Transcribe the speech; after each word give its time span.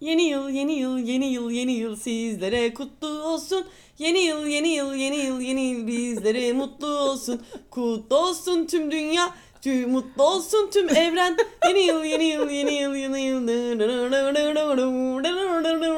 Yeni 0.00 0.22
yıl, 0.22 0.48
yeni 0.48 0.72
yıl, 0.72 0.98
yeni 0.98 1.26
yıl, 1.26 1.50
yeni 1.50 1.72
yıl 1.72 1.96
sizlere 1.96 2.74
kutlu 2.74 3.08
olsun. 3.08 3.64
Yeni 3.98 4.18
yıl, 4.18 4.46
yeni 4.46 4.68
yıl, 4.68 4.94
yeni 4.94 5.16
yıl, 5.16 5.40
yeni 5.40 5.60
yıl 5.60 5.86
bizlere 5.86 6.52
mutlu 6.52 6.86
olsun. 6.86 7.42
Kutlu 7.70 8.16
olsun 8.16 8.66
tüm 8.66 8.90
dünya, 8.90 9.34
tüm 9.62 9.90
mutlu 9.90 10.22
olsun 10.22 10.70
tüm 10.72 10.88
evren. 10.88 11.36
Yeni 11.68 11.80
yıl, 11.80 12.04
yeni 12.04 12.24
yıl, 12.24 12.50
yeni 12.50 12.74
yıl, 12.74 12.94
yeni 12.94 13.20
yıl. 13.20 13.48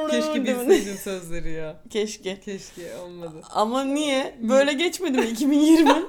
Keşke 0.09 0.45
bilseydim 0.45 0.97
sözleri 0.97 1.51
ya. 1.51 1.75
Keşke. 1.89 2.39
Keşke 2.39 2.97
olmadı. 2.97 3.41
Ama 3.51 3.83
niye? 3.83 4.35
Böyle 4.41 4.73
geçmedi 4.73 5.17
mi 5.17 5.25
2020? 5.25 5.89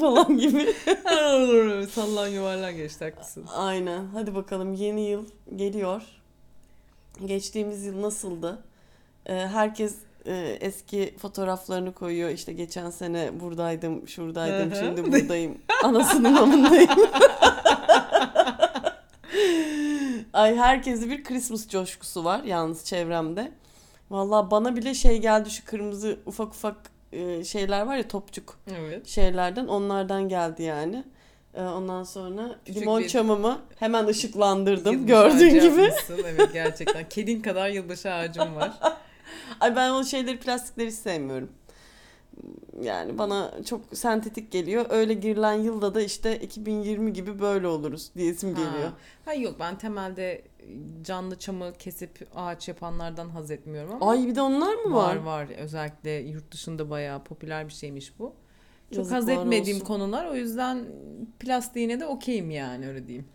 falan 0.00 0.38
gibi. 0.38 0.74
Sallan 1.90 2.28
yuvarlan 2.28 2.76
geçti 2.76 3.04
haklısın. 3.04 3.44
Aynen. 3.54 4.04
Hadi 4.04 4.34
bakalım 4.34 4.74
yeni 4.74 5.00
yıl 5.08 5.26
geliyor. 5.56 6.02
Geçtiğimiz 7.26 7.84
yıl 7.84 8.02
nasıldı? 8.02 8.62
Ee, 9.26 9.34
herkes 9.34 9.94
e, 10.26 10.58
eski 10.60 11.14
fotoğraflarını 11.18 11.92
koyuyor. 11.94 12.30
İşte 12.30 12.52
geçen 12.52 12.90
sene 12.90 13.40
buradaydım, 13.40 14.08
şuradaydım, 14.08 14.70
Hı 14.70 14.74
hı. 14.74 14.78
şimdi 14.84 15.12
buradayım. 15.12 15.58
Anasının 15.84 16.34
amındayım. 16.36 16.90
Ay 20.32 20.56
herkese 20.56 21.10
bir 21.10 21.24
Christmas 21.24 21.68
coşkusu 21.68 22.24
var 22.24 22.42
yalnız 22.44 22.84
çevremde. 22.84 23.52
Vallahi 24.10 24.50
bana 24.50 24.76
bile 24.76 24.94
şey 24.94 25.18
geldi 25.18 25.50
şu 25.50 25.64
kırmızı 25.64 26.18
ufak 26.26 26.48
ufak 26.48 26.76
e, 27.12 27.44
şeyler 27.44 27.82
var 27.86 27.96
ya 27.96 28.08
topçuk 28.08 28.58
Evet. 28.80 29.06
şeylerden 29.08 29.66
onlardan 29.66 30.28
geldi 30.28 30.62
yani. 30.62 31.04
Ee, 31.54 31.62
Ondan 31.62 32.04
sonra 32.04 32.42
Küçük 32.64 32.82
limon 32.82 33.00
bir- 33.02 33.08
çamımı 33.08 33.58
hemen 33.78 34.06
ışıklandırdım 34.06 34.92
Yılbaşı 34.92 35.06
gördüğün 35.38 35.48
gibi. 35.54 35.82
yapmışsın. 35.82 36.20
Evet 36.26 36.52
gerçekten. 36.52 37.08
Kedin 37.10 37.40
kadar 37.42 37.68
yılbaşı 37.68 38.12
ağacım 38.12 38.56
var. 38.56 38.72
Ay 39.60 39.76
ben 39.76 39.90
o 39.90 40.04
şeyleri 40.04 40.38
plastikleri 40.38 40.88
hiç 40.88 40.94
sevmiyorum. 40.94 41.48
Yani 42.82 43.18
bana 43.18 43.50
çok 43.64 43.80
sentetik 43.92 44.52
geliyor. 44.52 44.86
Öyle 44.90 45.14
girilen 45.14 45.52
yılda 45.54 45.94
da 45.94 46.00
işte 46.00 46.38
2020 46.38 47.12
gibi 47.12 47.40
böyle 47.40 47.66
oluruz 47.66 48.10
diyesim 48.16 48.50
geliyor. 48.50 48.88
Ha. 48.88 48.92
ha 49.24 49.34
yok 49.34 49.56
ben 49.60 49.78
temelde 49.78 50.42
canlı 51.02 51.38
çamı 51.38 51.72
kesip 51.78 52.28
ağaç 52.34 52.68
yapanlardan 52.68 53.28
haz 53.28 53.50
etmiyorum 53.50 53.92
ama 53.94 54.10
Ay 54.10 54.26
bir 54.26 54.34
de 54.34 54.40
onlar 54.40 54.74
mı 54.74 54.94
var? 54.94 55.16
var 55.16 55.22
var. 55.22 55.48
Özellikle 55.58 56.10
yurt 56.10 56.52
dışında 56.52 56.90
bayağı 56.90 57.24
popüler 57.24 57.68
bir 57.68 57.72
şeymiş 57.72 58.18
bu. 58.18 58.32
Çok 58.94 59.04
haz 59.04 59.12
Yazıklar 59.12 59.36
etmediğim 59.36 59.76
olsun. 59.76 59.86
konular 59.86 60.26
o 60.26 60.34
yüzden 60.34 60.84
plastiğine 61.40 62.00
de 62.00 62.06
okeyim 62.06 62.50
yani 62.50 62.88
öyle 62.88 63.06
diyeyim. 63.06 63.28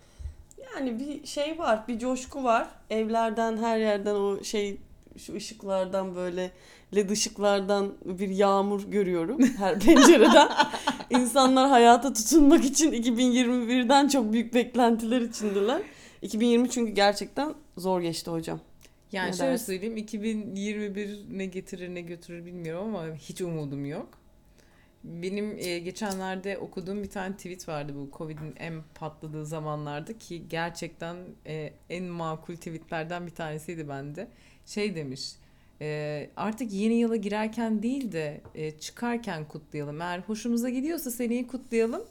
Yani 0.75 0.99
bir 0.99 1.25
şey 1.25 1.59
var, 1.59 1.87
bir 1.87 1.99
coşku 1.99 2.43
var. 2.43 2.67
Evlerden 2.89 3.57
her 3.57 3.77
yerden 3.77 4.15
o 4.15 4.43
şey 4.43 4.77
şu 5.17 5.35
ışıklardan 5.35 6.15
böyle 6.15 6.51
led 6.95 7.09
ışıklardan 7.09 7.93
bir 8.05 8.29
yağmur 8.29 8.83
görüyorum 8.83 9.43
her 9.57 9.79
pencereden. 9.79 10.49
İnsanlar 11.09 11.69
hayata 11.69 12.13
tutunmak 12.13 12.65
için 12.65 12.91
2021'den 12.91 14.07
çok 14.07 14.33
büyük 14.33 14.53
beklentiler 14.53 15.21
içindeler. 15.21 15.81
2020 16.21 16.69
çünkü 16.69 16.91
gerçekten 16.91 17.53
zor 17.77 18.01
geçti 18.01 18.31
hocam. 18.31 18.59
Yani 19.11 19.31
Ne 19.31 19.33
şöyle 19.33 19.51
dersin? 19.51 19.65
söyleyeyim 19.65 19.97
2021 19.97 21.19
ne 21.31 21.45
getirir 21.45 21.95
ne 21.95 22.01
götürür 22.01 22.45
bilmiyorum 22.45 22.95
ama 22.95 23.15
hiç 23.15 23.41
umudum 23.41 23.85
yok. 23.85 24.09
Benim 25.03 25.57
e, 25.59 25.79
geçenlerde 25.79 26.57
okuduğum 26.57 27.03
bir 27.03 27.09
tane 27.09 27.35
tweet 27.35 27.67
vardı 27.67 27.93
bu 27.95 28.17
Covid'in 28.17 28.55
en 28.57 28.73
patladığı 28.95 29.45
zamanlarda 29.45 30.17
ki 30.17 30.47
gerçekten 30.49 31.17
e, 31.45 31.73
en 31.89 32.03
makul 32.03 32.55
tweetlerden 32.55 33.25
bir 33.25 33.31
tanesiydi 33.31 33.89
bende. 33.89 34.27
Şey 34.65 34.95
demiş 34.95 35.35
e, 35.81 36.29
artık 36.35 36.73
yeni 36.73 36.93
yıla 36.93 37.15
girerken 37.15 37.83
değil 37.83 38.11
de 38.11 38.41
e, 38.55 38.71
çıkarken 38.71 39.45
kutlayalım. 39.47 40.01
Eğer 40.01 40.19
hoşumuza 40.19 40.69
gidiyorsa 40.69 41.11
seneyi 41.11 41.47
kutlayalım. 41.47 42.01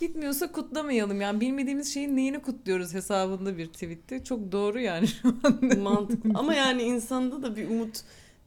Gitmiyorsa 0.00 0.52
kutlamayalım. 0.52 1.20
Yani 1.20 1.40
bilmediğimiz 1.40 1.94
şeyin 1.94 2.16
neyini 2.16 2.42
kutluyoruz 2.42 2.94
hesabında 2.94 3.58
bir 3.58 3.66
tweetti. 3.66 4.24
Çok 4.24 4.52
doğru 4.52 4.80
yani 4.80 5.06
şu 5.08 5.28
an. 5.44 5.78
Mantık. 5.78 6.24
Ama 6.34 6.54
yani 6.54 6.82
insanda 6.82 7.42
da 7.42 7.56
bir 7.56 7.70
umut, 7.70 8.00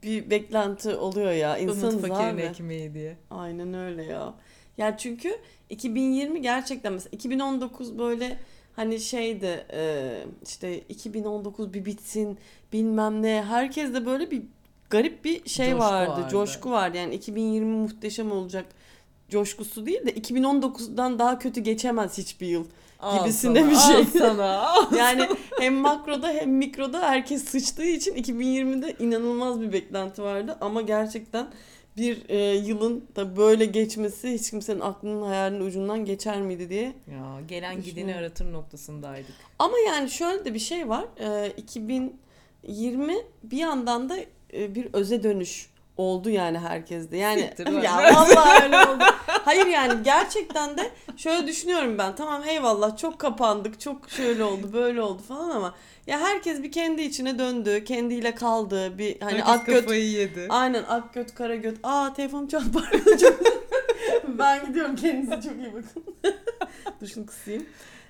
bir 0.03 0.29
beklenti 0.29 0.89
oluyor 0.95 1.31
ya. 1.31 1.57
Umut 1.59 1.75
İnsanız 1.75 2.01
fakirin 2.01 2.35
abi. 2.35 2.41
ekmeği 2.41 2.93
diye. 2.93 3.17
Aynen 3.31 3.73
öyle 3.73 4.03
ya. 4.03 4.33
Ya 4.77 4.97
çünkü 4.97 5.35
2020 5.69 6.41
gerçekten 6.41 6.93
mesela 6.93 7.09
2019 7.11 7.99
böyle 7.99 8.37
hani 8.75 8.99
şeydi 8.99 9.65
e, 9.73 10.11
işte 10.43 10.79
2019 10.79 11.73
bir 11.73 11.85
bitsin 11.85 12.37
bilmem 12.73 13.21
ne. 13.21 13.43
Herkes 13.47 13.93
de 13.93 14.05
böyle 14.05 14.31
bir 14.31 14.43
garip 14.89 15.25
bir 15.25 15.49
şey 15.49 15.71
Coşku 15.71 15.85
vardı, 15.85 16.11
vardı. 16.11 16.27
Coşku 16.31 16.71
vardı. 16.71 16.97
Yani 16.97 17.15
2020 17.15 17.75
muhteşem 17.75 18.31
olacak 18.31 18.65
coşkusu 19.29 19.85
değil 19.85 20.05
de 20.05 20.11
2019'dan 20.11 21.19
daha 21.19 21.39
kötü 21.39 21.61
geçemez 21.61 22.17
hiçbir 22.17 22.47
yıl. 22.47 22.65
Al 22.99 23.19
Gibisine 23.19 23.59
sana, 23.59 23.71
bir 23.71 23.75
şey. 23.75 23.95
Al 23.95 24.05
sana. 24.27 24.59
al. 24.59 24.85
Yani 24.97 25.29
hem 25.59 25.73
makroda 25.75 26.29
hem 26.29 26.51
mikroda 26.51 27.01
herkes 27.01 27.43
sıçtığı 27.43 27.85
için 27.85 28.15
2020'de 28.15 28.95
inanılmaz 28.99 29.61
bir 29.61 29.73
beklenti 29.73 30.21
vardı 30.21 30.57
ama 30.61 30.81
gerçekten 30.81 31.47
bir 31.97 32.29
e, 32.29 32.55
yılın 32.55 33.07
da 33.15 33.37
böyle 33.37 33.65
geçmesi 33.65 34.33
hiç 34.33 34.49
kimsenin 34.51 34.79
aklının 34.79 35.21
hayalinin 35.21 35.65
ucundan 35.65 36.05
geçer 36.05 36.41
miydi 36.41 36.69
diye. 36.69 36.93
Ya 37.11 37.41
gelen 37.47 37.81
gideni 37.83 38.15
aratır 38.15 38.53
noktasındaydık. 38.53 39.35
Ama 39.59 39.77
yani 39.87 40.09
şöyle 40.09 40.45
de 40.45 40.53
bir 40.53 40.59
şey 40.59 40.89
var. 40.89 41.05
E, 41.19 41.49
2020 41.57 43.17
bir 43.43 43.57
yandan 43.57 44.09
da 44.09 44.17
e, 44.53 44.75
bir 44.75 44.87
öze 44.93 45.23
dönüş 45.23 45.69
oldu 45.97 46.29
yani 46.29 46.59
herkeste. 46.59 47.17
Yani 47.17 47.41
Siktir 47.41 47.67
ya 47.83 47.97
vallahi 47.97 48.63
öyle 48.63 48.77
oldu. 48.77 49.03
Hayır 49.27 49.65
yani 49.65 50.03
gerçekten 50.03 50.77
de 50.77 50.91
şöyle 51.17 51.47
düşünüyorum 51.47 51.97
ben. 51.97 52.15
Tamam 52.15 52.43
eyvallah 52.43 52.97
çok 52.97 53.19
kapandık, 53.19 53.79
çok 53.79 54.09
şöyle 54.09 54.43
oldu, 54.43 54.73
böyle 54.73 55.01
oldu 55.01 55.21
falan 55.27 55.49
ama 55.49 55.75
ya 56.07 56.19
herkes 56.19 56.63
bir 56.63 56.71
kendi 56.71 57.01
içine 57.01 57.39
döndü, 57.39 57.83
kendiyle 57.83 58.35
kaldı. 58.35 58.97
Bir 58.97 59.21
hani 59.21 59.41
Herkes 59.41 59.49
ak 59.49 59.65
göt 59.65 59.91
yedi. 59.91 60.45
Aynen 60.49 60.83
ak 60.83 61.13
göt 61.13 61.35
kara 61.35 61.55
göt. 61.55 61.77
Aa 61.83 62.13
telefonum 62.13 62.47
çaldı 62.47 62.65
ben 64.27 64.65
gidiyorum 64.65 64.95
kendinize 64.95 65.35
çok 65.35 65.57
iyi 65.57 65.73
bakın. 65.73 66.03
Dur 67.01 67.07
şunu 67.07 67.25
kısayım. 67.25 67.65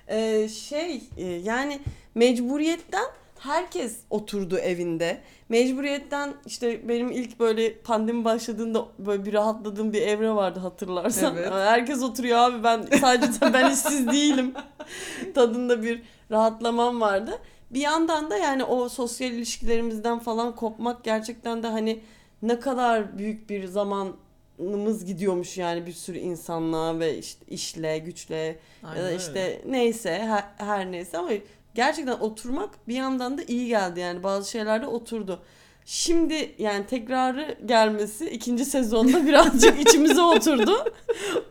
Ee, 0.08 0.48
şey 0.48 1.02
e, 1.16 1.24
yani 1.24 1.80
mecburiyetten 2.14 3.06
herkes 3.38 3.96
oturdu 4.10 4.58
evinde. 4.58 5.20
Mecburiyetten 5.48 6.34
işte 6.46 6.88
benim 6.88 7.10
ilk 7.10 7.40
böyle 7.40 7.78
pandemi 7.78 8.24
başladığında 8.24 8.86
böyle 8.98 9.24
bir 9.24 9.32
rahatladığım 9.32 9.92
bir 9.92 10.02
evre 10.02 10.30
vardı 10.30 10.60
hatırlarsan. 10.60 11.36
Evet. 11.36 11.52
Herkes 11.52 12.02
oturuyor 12.02 12.38
abi 12.38 12.64
ben 12.64 12.86
sadece 13.00 13.40
ben 13.52 13.70
işsiz 13.70 14.08
değilim. 14.08 14.54
Tadında 15.34 15.82
bir 15.82 16.02
rahatlamam 16.30 17.00
vardı. 17.00 17.38
Bir 17.70 17.80
yandan 17.80 18.30
da 18.30 18.36
yani 18.36 18.64
o 18.64 18.88
sosyal 18.88 19.30
ilişkilerimizden 19.30 20.18
falan 20.18 20.54
kopmak 20.54 21.04
gerçekten 21.04 21.62
de 21.62 21.66
hani 21.66 22.00
ne 22.42 22.60
kadar 22.60 23.18
büyük 23.18 23.50
bir 23.50 23.64
zamanımız 23.66 25.04
gidiyormuş 25.04 25.58
yani 25.58 25.86
bir 25.86 25.92
sürü 25.92 26.18
insanla 26.18 27.00
ve 27.00 27.18
işte 27.18 27.46
işle, 27.48 27.98
güçle 27.98 28.36
ya 28.36 28.54
Aynen 28.82 29.02
da 29.02 29.06
öyle. 29.06 29.16
işte 29.16 29.62
neyse 29.66 30.18
her, 30.18 30.44
her 30.56 30.92
neyse 30.92 31.18
ama 31.18 31.30
gerçekten 31.76 32.12
oturmak 32.12 32.88
bir 32.88 32.94
yandan 32.94 33.38
da 33.38 33.42
iyi 33.42 33.68
geldi 33.68 34.00
yani 34.00 34.22
bazı 34.22 34.50
şeylerde 34.50 34.86
oturdu. 34.86 35.42
Şimdi 35.84 36.54
yani 36.58 36.86
tekrarı 36.86 37.58
gelmesi 37.66 38.30
ikinci 38.30 38.64
sezonda 38.64 39.26
birazcık 39.26 39.80
içimize 39.80 40.22
oturdu. 40.22 40.84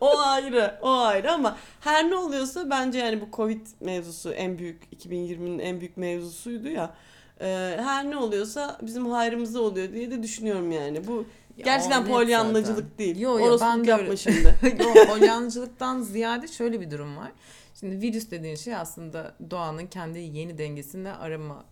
O 0.01 0.19
ayrı, 0.19 0.79
o 0.81 0.91
ayrı 0.91 1.31
ama 1.31 1.57
her 1.79 2.09
ne 2.09 2.15
oluyorsa 2.15 2.69
bence 2.69 2.99
yani 2.99 3.21
bu 3.21 3.25
Covid 3.33 3.67
mevzusu 3.79 4.31
en 4.31 4.57
büyük 4.57 4.83
2020'nin 4.93 5.59
en 5.59 5.79
büyük 5.79 5.97
mevzusuydu 5.97 6.67
ya. 6.67 6.95
Ee, 7.41 7.77
her 7.83 8.09
ne 8.09 8.17
oluyorsa 8.17 8.77
bizim 8.81 9.05
hayrımıza 9.05 9.59
oluyor 9.59 9.93
diye 9.93 10.11
de 10.11 10.23
düşünüyorum 10.23 10.71
yani. 10.71 11.07
Bu 11.07 11.25
Ya 11.57 11.63
gerçekten 11.63 12.05
polyanlacılık 12.05 12.97
değil. 12.99 13.19
Yo, 13.19 13.39
yo, 13.39 13.45
Orospuluk 13.45 13.73
ben 13.77 13.85
de 13.85 13.89
yapma 13.89 14.15
şimdi. 14.15 14.55
Yok 14.83 15.07
polyancılıktan 15.07 16.01
ziyade 16.01 16.47
şöyle 16.47 16.81
bir 16.81 16.91
durum 16.91 17.17
var. 17.17 17.31
Şimdi 17.79 18.01
virüs 18.01 18.31
dediğin 18.31 18.55
şey 18.55 18.75
aslında 18.75 19.35
doğanın 19.51 19.87
kendi 19.87 20.19
yeni 20.19 20.57
dengesini 20.57 21.11
arama 21.11 21.65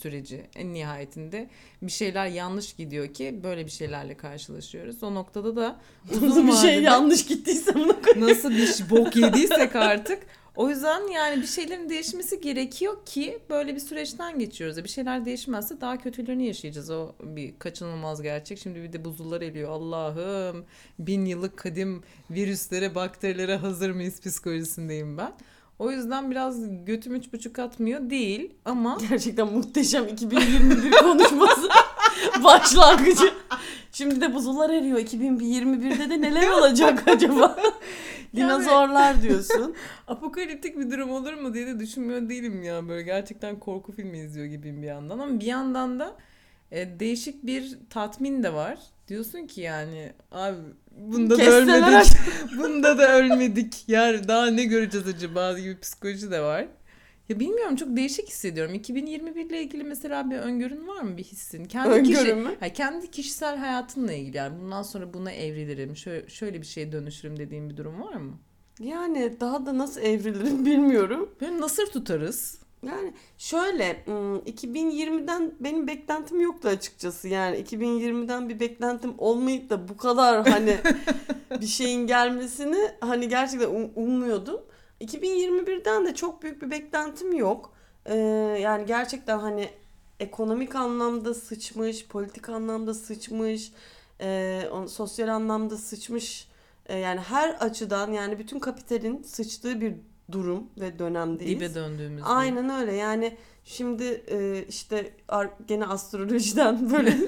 süreci. 0.00 0.46
En 0.56 0.74
nihayetinde 0.74 1.48
bir 1.82 1.92
şeyler 1.92 2.26
yanlış 2.26 2.72
gidiyor 2.72 3.14
ki 3.14 3.40
böyle 3.42 3.66
bir 3.66 3.70
şeylerle 3.70 4.16
karşılaşıyoruz. 4.16 5.02
O 5.02 5.14
noktada 5.14 5.56
da 5.56 5.80
uzun 6.22 6.48
bir 6.48 6.52
şey 6.52 6.82
yanlış 6.82 7.26
gittiyse 7.26 7.74
bunu 7.74 7.96
nasıl 8.16 8.50
bir 8.50 8.90
bok 8.90 9.16
yediysek 9.16 9.76
artık 9.76 10.26
o 10.56 10.68
yüzden 10.68 11.08
yani 11.12 11.42
bir 11.42 11.46
şeylerin 11.46 11.88
değişmesi 11.88 12.40
gerekiyor 12.40 13.06
ki 13.06 13.38
böyle 13.50 13.74
bir 13.74 13.80
süreçten 13.80 14.38
geçiyoruz. 14.38 14.84
Bir 14.84 14.88
şeyler 14.88 15.24
değişmezse 15.24 15.80
daha 15.80 15.98
kötülerini 15.98 16.46
yaşayacağız. 16.46 16.90
O 16.90 17.12
bir 17.22 17.58
kaçınılmaz 17.58 18.22
gerçek. 18.22 18.58
Şimdi 18.58 18.82
bir 18.82 18.92
de 18.92 19.04
buzullar 19.04 19.40
eliyor. 19.40 19.70
Allah'ım 19.70 20.64
bin 20.98 21.24
yıllık 21.24 21.56
kadim 21.56 22.02
virüslere, 22.30 22.94
bakterilere 22.94 23.56
hazır 23.56 23.90
mıyız 23.90 24.20
psikolojisindeyim 24.20 25.18
ben. 25.18 25.32
O 25.78 25.90
yüzden 25.90 26.30
biraz 26.30 26.84
götüm 26.84 27.14
üç 27.14 27.32
buçuk 27.32 27.58
atmıyor 27.58 28.10
değil 28.10 28.54
ama 28.64 28.98
Gerçekten 29.10 29.52
muhteşem 29.52 30.08
2021 30.08 30.90
konuşması 30.90 31.68
başlangıcı. 32.44 33.32
Şimdi 33.92 34.20
de 34.20 34.34
buzullar 34.34 34.70
eriyor. 34.70 34.98
2021'de 34.98 36.10
de 36.10 36.20
neler 36.20 36.50
olacak 36.58 37.08
acaba? 37.08 37.56
Dinozorlar 38.36 39.22
diyorsun. 39.22 39.74
apokaliptik 40.06 40.78
bir 40.78 40.90
durum 40.90 41.10
olur 41.10 41.34
mu 41.34 41.54
diye 41.54 41.66
de 41.66 41.78
düşünmüyor 41.80 42.28
değilim 42.28 42.62
ya. 42.62 42.88
Böyle 42.88 43.02
gerçekten 43.02 43.58
korku 43.58 43.92
filmi 43.92 44.18
izliyor 44.18 44.46
gibiyim 44.46 44.82
bir 44.82 44.86
yandan 44.86 45.18
ama 45.18 45.40
bir 45.40 45.46
yandan 45.46 45.98
da 46.00 46.16
e, 46.70 47.00
değişik 47.00 47.46
bir 47.46 47.78
tatmin 47.90 48.42
de 48.42 48.52
var. 48.52 48.78
Diyorsun 49.08 49.46
ki 49.46 49.60
yani 49.60 50.12
abi 50.32 50.56
bunda 50.90 51.38
da 51.38 51.42
ölmedik. 51.42 52.12
bunda 52.58 52.98
da 52.98 53.16
ölmedik. 53.16 53.84
Yani 53.88 54.28
daha 54.28 54.46
ne 54.46 54.64
göreceğiz 54.64 55.08
acaba 55.08 55.58
gibi 55.58 55.80
psikoloji 55.80 56.30
de 56.30 56.40
var. 56.40 56.66
Ya 57.32 57.40
bilmiyorum 57.40 57.76
çok 57.76 57.96
değişik 57.96 58.28
hissediyorum. 58.28 58.74
2021 58.74 59.44
ile 59.44 59.62
ilgili 59.62 59.84
mesela 59.84 60.30
bir 60.30 60.36
öngörün 60.36 60.88
var 60.88 61.00
mı 61.00 61.16
bir 61.16 61.24
hissin? 61.24 61.64
Kendi 61.64 61.88
Öngörü 61.88 62.14
kişi, 62.14 62.34
mü? 62.34 62.56
Ha, 62.60 62.68
kendi 62.68 63.10
kişisel 63.10 63.56
hayatınla 63.56 64.12
ilgili 64.12 64.36
yani 64.36 64.60
bundan 64.62 64.82
sonra 64.82 65.14
buna 65.14 65.32
evrilirim, 65.32 65.96
şöyle, 65.96 66.28
şöyle 66.28 66.60
bir 66.60 66.66
şeye 66.66 66.92
dönüşürüm 66.92 67.38
dediğin 67.38 67.70
bir 67.70 67.76
durum 67.76 68.00
var 68.00 68.14
mı? 68.14 68.32
Yani 68.80 69.40
daha 69.40 69.66
da 69.66 69.78
nasıl 69.78 70.00
evrilirim 70.00 70.66
bilmiyorum. 70.66 71.30
Böyle 71.40 71.60
nasır 71.60 71.86
tutarız. 71.86 72.58
Yani 72.86 73.12
şöyle 73.38 74.04
ım, 74.08 74.38
2020'den 74.38 75.52
benim 75.60 75.86
beklentim 75.86 76.40
yoktu 76.40 76.68
açıkçası. 76.68 77.28
Yani 77.28 77.56
2020'den 77.56 78.48
bir 78.48 78.60
beklentim 78.60 79.14
olmayıp 79.18 79.70
da 79.70 79.88
bu 79.88 79.96
kadar 79.96 80.48
hani 80.48 80.76
bir 81.60 81.66
şeyin 81.66 82.06
gelmesini 82.06 82.78
hani 83.00 83.28
gerçekten 83.28 83.68
um- 83.68 83.90
ummuyordum. 83.96 84.60
2021'den 85.02 86.06
de 86.06 86.14
çok 86.14 86.42
büyük 86.42 86.62
bir 86.62 86.70
beklentim 86.70 87.36
yok. 87.36 87.72
Ee, 88.06 88.16
yani 88.62 88.86
gerçekten 88.86 89.38
hani 89.38 89.70
ekonomik 90.20 90.74
anlamda 90.74 91.34
sıçmış, 91.34 92.06
politik 92.06 92.48
anlamda 92.48 92.94
sıçmış, 92.94 93.72
e, 94.20 94.62
sosyal 94.88 95.28
anlamda 95.28 95.76
sıçmış. 95.76 96.48
E, 96.86 96.98
yani 96.98 97.20
her 97.20 97.50
açıdan 97.50 98.12
yani 98.12 98.38
bütün 98.38 98.58
kapitalin 98.58 99.22
sıçtığı 99.22 99.80
bir 99.80 99.94
durum 100.32 100.70
ve 100.76 100.98
dönemdeyiz. 100.98 101.56
Dibe 101.56 101.74
döndüğümüz. 101.74 102.22
Aynen 102.26 102.80
öyle 102.80 102.92
yani 102.94 103.36
şimdi 103.64 104.04
e, 104.28 104.64
işte 104.68 105.14
gene 105.68 105.86
astrolojiden 105.86 106.90
böyle 106.90 107.16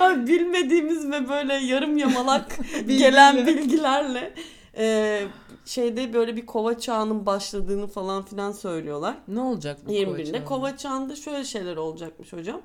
Abi 0.00 0.26
bilmediğimiz 0.26 1.10
ve 1.10 1.28
böyle 1.28 1.54
yarım 1.54 1.96
yamalak 1.96 2.58
gelen 2.86 3.46
bilgilerle 3.46 4.34
e, 4.76 5.22
şeyde 5.70 6.12
böyle 6.12 6.36
bir 6.36 6.46
kova 6.46 6.78
çağının 6.78 7.26
başladığını 7.26 7.86
falan 7.86 8.24
filan 8.24 8.52
söylüyorlar. 8.52 9.16
Ne 9.28 9.40
olacak 9.40 9.78
bu 9.86 9.92
21'inde 9.92 10.24
çağında? 10.24 10.44
kova 10.44 10.76
çağında 10.76 11.16
şöyle 11.16 11.44
şeyler 11.44 11.76
olacakmış 11.76 12.32
hocam. 12.32 12.62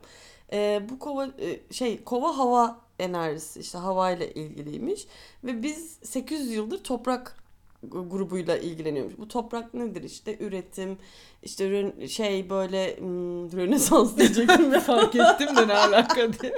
E, 0.54 0.82
bu 0.90 1.00
kova 1.00 1.26
e, 1.26 1.74
şey 1.74 2.04
kova 2.04 2.38
hava 2.38 2.80
enerjisi 3.00 3.60
işte 3.60 3.78
havayla 3.78 4.26
ilgiliymiş 4.26 5.08
ve 5.44 5.64
biz 5.64 5.98
800 6.04 6.52
yıldır 6.52 6.84
toprak 6.84 7.38
grubuyla 7.84 8.58
ilgileniyormuş. 8.58 9.18
Bu 9.18 9.28
toprak 9.28 9.74
nedir 9.74 10.04
işte 10.04 10.38
üretim 10.40 10.98
işte 11.44 11.94
şey 12.08 12.50
böyle 12.50 12.98
hmm, 12.98 13.52
rönesans 13.58 14.18
diyecektim 14.18 14.74
ya. 14.74 14.80
Fark 14.80 15.16
ettim 15.16 15.56
de 15.56 15.68
ne 15.68 15.74
alaka 15.74 16.34
diye. 16.34 16.56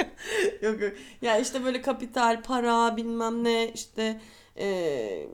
yok 0.62 0.82
yok. 0.82 0.94
Ya 1.22 1.38
işte 1.40 1.64
böyle 1.64 1.82
kapital, 1.82 2.42
para 2.44 2.98
bilmem 2.98 3.44
ne 3.44 3.72
işte 3.74 4.22
eee, 4.58 5.28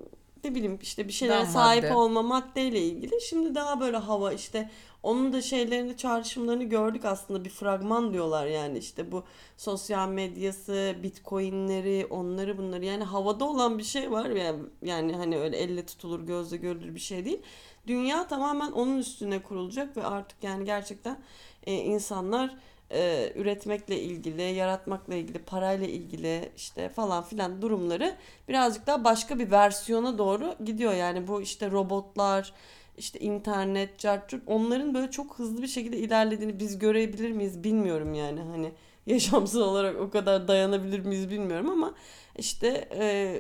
ne 0.44 0.56
bileyim 0.56 0.80
işte 0.81 1.07
bir 1.07 1.13
şeylere 1.13 1.38
Daha 1.38 1.45
sahip 1.45 1.84
madde. 1.84 1.94
olma 1.95 2.22
maddeyle 2.22 2.81
ilgili. 2.81 3.22
Şimdi 3.22 3.56
daha 3.56 3.80
böyle 3.80 3.98
hava 3.98 4.34
işte 4.34 4.69
onun 5.04 5.34
da 5.34 5.42
şeylerini 5.42 5.98
çağrışımlarını 5.98 6.63
gördük 6.63 7.06
aslında 7.06 7.45
bir 7.45 7.50
fragman 7.50 8.13
diyorlar 8.13 8.45
yani 8.45 8.78
işte 8.78 9.12
bu 9.12 9.24
sosyal 9.57 10.10
medyası, 10.10 10.95
bitcoinleri, 11.04 12.07
onları 12.10 12.57
bunları 12.57 12.86
yani 12.86 13.04
havada 13.04 13.45
olan 13.45 13.78
bir 13.78 13.84
şey 13.84 14.12
var 14.12 14.30
yani, 14.30 14.60
yani 14.81 15.16
hani 15.16 15.38
öyle 15.38 15.57
elle 15.57 15.86
tutulur 15.86 16.19
gözle 16.19 16.57
görülür 16.57 16.95
bir 16.95 17.00
şey 17.00 17.25
değil. 17.25 17.42
Dünya 17.88 18.28
tamamen 18.28 18.72
onun 18.72 18.98
üstüne 18.98 19.44
kurulacak 19.44 19.98
ve 19.98 20.04
artık 20.04 20.44
yani 20.44 20.66
gerçekten 20.66 21.19
e, 21.66 21.74
insanlar 21.74 22.56
e, 22.94 23.34
üretmekle 23.36 24.00
ilgili, 24.00 24.42
yaratmakla 24.42 25.16
ilgili, 25.16 25.40
parayla 25.40 25.88
ilgili 25.88 26.51
işte 26.57 26.90
falan 26.90 27.24
filan 27.24 27.62
durumları 27.62 28.16
birazcık 28.48 28.88
daha 28.88 29.04
başka 29.04 29.40
bir 29.40 29.51
versiyona 29.51 30.18
doğru 30.18 30.56
gidiyor. 30.66 30.94
Yani 30.94 31.28
bu 31.28 31.42
işte 31.42 31.72
robotlar, 31.72 32.54
işte 32.98 33.19
internet, 33.19 34.00
cartçut 34.00 34.44
onların 34.48 34.94
böyle 34.94 35.12
çok 35.12 35.40
hızlı 35.40 35.62
bir 35.62 35.68
şekilde 35.68 35.98
ilerlediğini 35.98 36.60
biz 36.60 36.80
görebilir 36.80 37.31
miyiz 37.31 37.63
bilmiyorum 37.63 38.13
yani 38.13 38.40
hani 38.42 38.72
yaşamsal 39.06 39.62
olarak 39.62 40.00
o 40.00 40.10
kadar 40.10 40.48
dayanabilir 40.48 41.00
miyiz 41.00 41.30
bilmiyorum 41.30 41.69
ama 41.69 41.94
işte 42.38 42.90
e, 42.95 43.36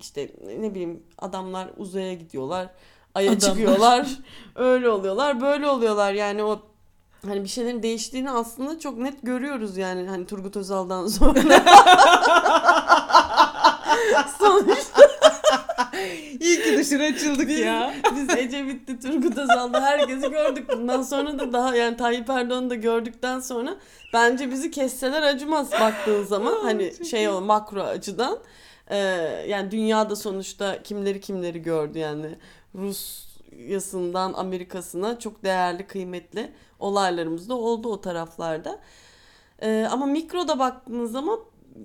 işte 0.00 0.30
ne 0.60 0.70
bileyim 0.70 1.02
adamlar 1.18 1.70
uzaya 1.76 2.14
gidiyorlar 2.14 2.68
aya 3.14 3.32
Adamlar. 3.32 3.48
çıkıyorlar 3.48 4.08
öyle 4.54 4.88
oluyorlar 4.88 5.40
böyle 5.40 5.68
oluyorlar 5.68 6.12
yani 6.12 6.42
o 6.44 6.67
hani 7.26 7.42
bir 7.44 7.48
şeylerin 7.48 7.82
değiştiğini 7.82 8.30
aslında 8.30 8.78
çok 8.78 8.98
net 8.98 9.22
görüyoruz 9.22 9.76
yani 9.76 10.08
hani 10.08 10.26
Turgut 10.26 10.56
Özal'dan 10.56 11.06
sonra. 11.06 11.40
Sonuçta 14.38 15.08
İyi 16.40 16.62
ki 16.62 16.78
dışarı 16.78 17.02
açıldık 17.02 17.48
biz, 17.48 17.58
ya. 17.58 17.94
biz 18.16 18.36
Ecevit'te 18.36 18.98
Turgut 18.98 19.38
Özal'da 19.38 19.82
herkesi 19.82 20.30
gördük. 20.30 20.68
Bundan 20.72 21.02
sonra 21.02 21.38
da 21.38 21.52
daha 21.52 21.76
yani 21.76 21.96
Tayyip 21.96 22.30
Erdoğan'ı 22.30 22.70
da 22.70 22.74
gördükten 22.74 23.40
sonra 23.40 23.76
bence 24.12 24.50
bizi 24.50 24.70
kesseler 24.70 25.22
acımaz 25.22 25.72
baktığın 25.72 26.24
zaman. 26.24 26.54
Hani 26.62 26.92
şey 27.10 27.28
o 27.28 27.40
makro 27.40 27.82
açıdan. 27.82 28.38
Ee, 28.90 28.96
yani 29.48 29.70
dünyada 29.70 30.16
sonuçta 30.16 30.82
kimleri 30.82 31.20
kimleri 31.20 31.62
gördü 31.62 31.98
yani. 31.98 32.26
Rusya'sından 32.74 34.32
Amerika'sına 34.32 35.18
çok 35.18 35.44
değerli 35.44 35.86
kıymetli 35.86 36.52
olaylarımız 36.78 37.48
da 37.48 37.54
oldu 37.54 37.88
o 37.92 38.00
taraflarda. 38.00 38.78
Ee, 39.62 39.88
ama 39.90 40.06
mikroda 40.06 40.58
baktığınız 40.58 41.12
zaman 41.12 41.40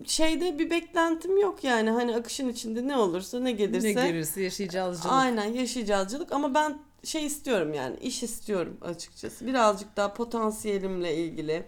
şeyde 0.05 0.59
bir 0.59 0.69
beklentim 0.69 1.37
yok 1.41 1.63
yani 1.63 1.89
hani 1.89 2.15
akışın 2.15 2.49
içinde 2.49 2.87
ne 2.87 2.97
olursa 2.97 3.39
ne 3.39 3.51
gelirse. 3.51 3.87
Ne 3.87 3.93
gelirse 3.93 4.41
yaşayacağız 4.43 5.03
canım. 5.03 5.15
Aynen 5.17 5.45
yaşayacağızcılık 5.45 6.31
ama 6.31 6.53
ben 6.53 6.77
şey 7.03 7.25
istiyorum 7.25 7.73
yani 7.73 7.97
iş 7.97 8.23
istiyorum 8.23 8.77
açıkçası. 8.81 9.47
Birazcık 9.47 9.97
daha 9.97 10.13
potansiyelimle 10.13 11.15
ilgili 11.17 11.63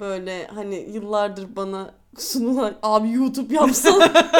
böyle 0.00 0.46
hani 0.46 0.74
yıllardır 0.92 1.56
bana 1.56 1.94
sunulan 2.18 2.74
abi 2.82 3.12
YouTube 3.12 3.54
yapsana. 3.54 4.12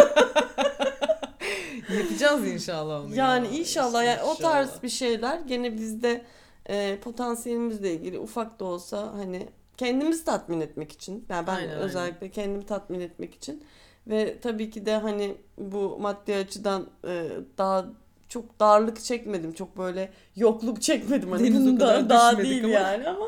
Yapacağız 1.98 2.46
inşallah 2.46 3.04
onu. 3.04 3.14
yani 3.14 3.46
ya. 3.46 3.52
inşallah 3.52 4.04
yani 4.04 4.22
o 4.22 4.32
İnşallah. 4.32 4.52
tarz 4.52 4.82
bir 4.82 4.88
şeyler 4.88 5.38
gene 5.40 5.76
bizde 5.76 6.24
e, 6.70 6.98
potansiyelimizle 7.04 7.92
ilgili 7.92 8.18
ufak 8.18 8.60
da 8.60 8.64
olsa 8.64 9.12
hani 9.16 9.48
kendimizi 9.76 10.24
tatmin 10.24 10.60
etmek 10.60 10.92
için. 10.92 11.24
Yani 11.28 11.46
ben 11.46 11.54
Aynen, 11.54 11.68
aynen. 11.68 11.80
özellikle 11.82 12.30
kendimi 12.30 12.66
tatmin 12.66 13.00
etmek 13.00 13.34
için 13.34 13.64
ve 14.06 14.40
tabii 14.40 14.70
ki 14.70 14.86
de 14.86 14.96
hani 14.96 15.36
bu 15.58 15.98
maddi 16.00 16.34
açıdan 16.34 16.86
e, 17.08 17.28
daha 17.58 17.84
çok 18.28 18.60
darlık 18.60 19.00
çekmedim. 19.04 19.52
Çok 19.52 19.78
böyle 19.78 20.10
yokluk 20.36 20.82
çekmedim. 20.82 21.30
Hani 21.32 21.44
Deniz 21.54 21.80
da 21.80 22.08
daha 22.08 22.38
değil 22.38 22.64
ama. 22.64 22.74
yani 22.74 23.08
ama 23.08 23.26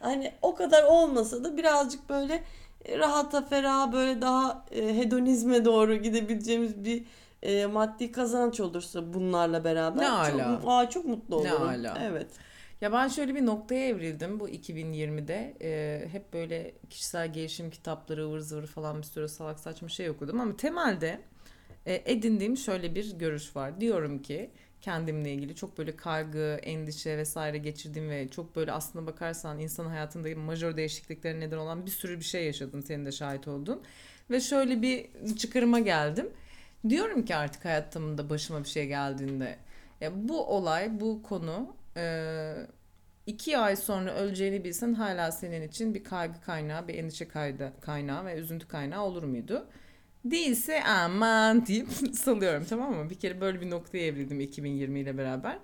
hani 0.00 0.32
o 0.42 0.54
kadar 0.54 0.82
olmasa 0.84 1.44
da 1.44 1.56
birazcık 1.56 2.08
böyle 2.08 2.42
rahata 2.98 3.42
feraha 3.42 3.92
böyle 3.92 4.20
daha 4.20 4.64
e, 4.72 4.96
hedonizme 4.96 5.64
doğru 5.64 5.94
gidebileceğimiz 5.96 6.84
bir 6.84 7.04
e, 7.42 7.66
maddi 7.66 8.12
kazanç 8.12 8.60
olursa 8.60 9.14
bunlarla 9.14 9.64
beraber 9.64 10.02
Ne 10.02 10.30
çok, 10.30 10.40
ala. 10.40 10.60
aa, 10.78 10.90
çok 10.90 11.04
mutlu 11.04 11.44
Ne 11.44 11.54
olurum. 11.54 11.68
ala. 11.68 11.98
Evet. 12.02 12.26
Ya 12.80 12.92
ben 12.92 13.08
şöyle 13.08 13.34
bir 13.34 13.46
noktaya 13.46 13.88
evrildim 13.88 14.40
bu 14.40 14.48
2020'de. 14.48 15.56
Ee, 15.62 16.08
hep 16.12 16.32
böyle 16.32 16.74
kişisel 16.90 17.32
gelişim 17.32 17.70
kitapları 17.70 18.24
ıvır 18.26 18.40
zıvır 18.40 18.66
falan 18.66 18.98
bir 18.98 19.02
sürü 19.02 19.28
salak 19.28 19.60
saçma 19.60 19.88
şey 19.88 20.10
okudum 20.10 20.40
ama 20.40 20.56
temelde 20.56 21.20
e, 21.86 22.02
edindiğim 22.12 22.56
şöyle 22.56 22.94
bir 22.94 23.18
görüş 23.18 23.56
var. 23.56 23.80
Diyorum 23.80 24.22
ki 24.22 24.50
kendimle 24.80 25.32
ilgili 25.32 25.54
çok 25.54 25.78
böyle 25.78 25.96
kaygı, 25.96 26.58
endişe 26.62 27.18
vesaire 27.18 27.58
geçirdiğim 27.58 28.10
ve 28.10 28.28
çok 28.28 28.56
böyle 28.56 28.72
aslına 28.72 29.06
bakarsan 29.06 29.58
insan 29.58 29.86
hayatında 29.86 30.40
majör 30.40 30.76
değişikliklere 30.76 31.40
neden 31.40 31.56
olan 31.56 31.86
bir 31.86 31.90
sürü 31.90 32.18
bir 32.18 32.24
şey 32.24 32.46
yaşadım. 32.46 32.82
Senin 32.82 33.06
de 33.06 33.12
şahit 33.12 33.48
oldun. 33.48 33.82
Ve 34.30 34.40
şöyle 34.40 34.82
bir 34.82 35.08
çıkarıma 35.36 35.78
geldim. 35.80 36.30
Diyorum 36.88 37.24
ki 37.24 37.36
artık 37.36 37.64
hayatımda 37.64 38.30
başıma 38.30 38.64
bir 38.64 38.68
şey 38.68 38.86
geldiğinde 38.86 39.56
ya 40.00 40.28
bu 40.28 40.46
olay, 40.46 41.00
bu 41.00 41.22
konu 41.22 41.76
e, 41.96 42.54
iki 43.26 43.58
ay 43.58 43.76
sonra 43.76 44.14
öleceğini 44.14 44.64
bilsen 44.64 44.94
hala 44.94 45.32
senin 45.32 45.68
için 45.68 45.94
bir 45.94 46.04
kaygı 46.04 46.40
kaynağı, 46.40 46.88
bir 46.88 46.94
endişe 46.94 47.28
kaynağı 47.80 48.24
ve 48.24 48.34
üzüntü 48.34 48.68
kaynağı 48.68 49.04
olur 49.04 49.22
muydu? 49.22 49.66
Değilse 50.24 50.84
aman 50.84 51.66
deyip 51.66 51.88
salıyorum 52.12 52.64
tamam 52.68 52.94
mı? 52.94 53.10
Bir 53.10 53.14
kere 53.14 53.40
böyle 53.40 53.60
bir 53.60 53.70
noktaya 53.70 54.06
evrildim 54.06 54.40
2020 54.40 55.00
ile 55.00 55.18
beraber. 55.18 55.58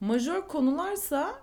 Majör 0.00 0.48
konularsa 0.48 1.34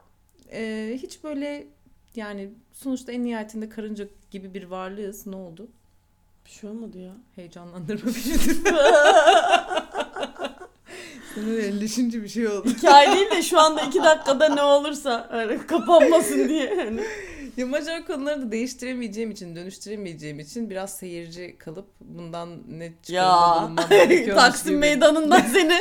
e, 0.51 0.93
hiç 1.01 1.23
böyle 1.23 1.67
yani 2.15 2.49
sonuçta 2.71 3.11
en 3.11 3.23
nihayetinde 3.23 3.69
karınca 3.69 4.07
gibi 4.31 4.53
bir 4.53 4.63
varlığız. 4.63 5.27
Ne 5.27 5.35
oldu? 5.35 5.67
Bir 6.45 6.49
şey 6.49 6.69
olmadı 6.69 6.97
ya. 6.99 7.13
Heyecanlandırma 7.35 8.11
beni. 8.11 8.73
Sana 11.39 11.53
elleşince 11.61 12.23
bir 12.23 12.27
şey 12.27 12.47
oldu. 12.47 12.69
Hikaye 12.69 13.15
değil 13.15 13.31
de 13.31 13.41
şu 13.41 13.59
anda 13.59 13.81
iki 13.81 14.03
dakikada 14.03 14.49
ne 14.49 14.61
olursa 14.63 15.27
hani 15.31 15.67
kapanmasın 15.67 16.49
diye. 16.49 16.75
Hani. 16.75 17.01
Ya 17.57 17.65
majör 17.65 18.05
konuları 18.05 18.41
da 18.41 18.51
değiştiremeyeceğim 18.51 19.31
için, 19.31 19.55
dönüştüremeyeceğim 19.55 20.39
için 20.39 20.69
biraz 20.69 20.97
seyirci 20.97 21.55
kalıp 21.57 21.87
bundan 22.01 22.49
ne 22.69 22.93
çıkarımda 23.03 23.11
Ya 23.11 23.61
bulunmam 23.61 23.89
gerekiyormuş 23.89 24.43
Taksim 24.43 24.69
gibi. 24.71 24.79
meydanından 24.79 25.41
seni 25.53 25.73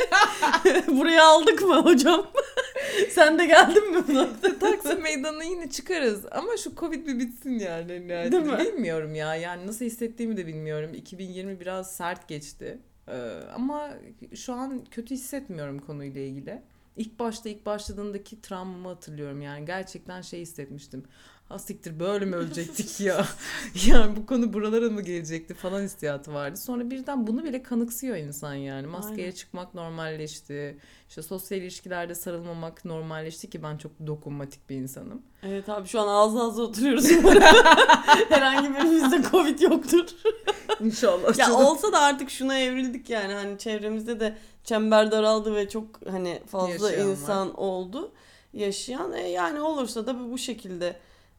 buraya 0.99 1.25
aldık 1.27 1.61
mı 1.61 1.81
hocam? 1.81 2.27
Sen 3.11 3.39
de 3.39 3.45
geldin 3.45 3.91
mi 3.95 4.03
buna? 4.07 4.27
Taksim 4.59 5.01
meydanına 5.01 5.43
yine 5.43 5.69
çıkarız 5.69 6.19
ama 6.31 6.57
şu 6.57 6.75
Covid 6.75 7.07
bir 7.07 7.19
bitsin 7.19 7.59
yani. 7.59 8.07
nihayetinde. 8.07 8.31
Değil 8.31 8.53
mi? 8.53 8.73
Bilmiyorum 8.73 9.15
ya 9.15 9.35
yani 9.35 9.67
nasıl 9.67 9.85
hissettiğimi 9.85 10.37
de 10.37 10.47
bilmiyorum. 10.47 10.93
2020 10.93 11.59
biraz 11.59 11.91
sert 11.95 12.27
geçti. 12.27 12.79
Ee, 13.09 13.41
ama 13.55 13.89
şu 14.35 14.53
an 14.53 14.83
kötü 14.91 15.15
hissetmiyorum 15.15 15.79
konuyla 15.79 16.21
ilgili. 16.21 16.61
İlk 16.97 17.19
başta 17.19 17.49
ilk 17.49 17.65
başladığındaki 17.65 18.41
travmamı 18.41 18.87
hatırlıyorum 18.87 19.41
yani 19.41 19.65
gerçekten 19.65 20.21
şey 20.21 20.41
hissetmiştim. 20.41 21.03
Ha 21.49 21.59
siktir 21.59 21.99
böyle 21.99 22.25
mi 22.25 22.35
ölecektik 22.35 22.99
ya? 22.99 23.25
yani 23.87 24.15
bu 24.15 24.25
konu 24.25 24.53
buralara 24.53 24.89
mı 24.89 25.01
gelecekti 25.01 25.53
falan 25.53 25.81
hissiyatı 25.81 26.33
vardı. 26.33 26.57
Sonra 26.57 26.91
birden 26.91 27.27
bunu 27.27 27.43
bile 27.43 27.63
kanıksıyor 27.63 28.17
insan 28.17 28.53
yani. 28.53 28.87
Maskeye 28.87 29.21
Aynen. 29.21 29.35
çıkmak 29.35 29.73
normalleşti. 29.73 30.77
İşte 31.09 31.21
sosyal 31.21 31.61
ilişkilerde 31.61 32.15
sarılmamak 32.15 32.85
normalleşti 32.85 33.49
ki 33.49 33.63
ben 33.63 33.77
çok 33.77 33.91
dokunmatik 34.07 34.69
bir 34.69 34.75
insanım. 34.75 35.21
Evet 35.43 35.69
abi 35.69 35.87
şu 35.87 35.99
an 36.01 36.07
ağzı 36.07 36.41
ağzı 36.41 36.61
oturuyoruz. 36.63 37.11
Herhangi 38.29 38.73
birimizde 38.73 39.29
Covid 39.31 39.59
yoktur. 39.59 40.05
İnşallah. 40.79 41.37
ya 41.37 41.53
olsa 41.53 41.91
da 41.91 41.99
artık 41.99 42.29
şuna 42.29 42.59
evrildik 42.59 43.09
yani 43.09 43.33
hani 43.33 43.57
çevremizde 43.57 44.19
de 44.19 44.37
çember 44.63 45.11
daraldı 45.11 45.55
ve 45.55 45.69
çok 45.69 45.85
hani 46.09 46.41
fazla 46.47 46.91
Yaşayan 46.91 47.07
var. 47.07 47.11
insan 47.11 47.59
oldu 47.59 48.11
yaşayan. 48.53 49.13
E, 49.13 49.29
yani 49.29 49.61
olursa 49.61 50.07
da 50.07 50.31
bu 50.31 50.37
şekilde 50.37 50.95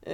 e, 0.07 0.13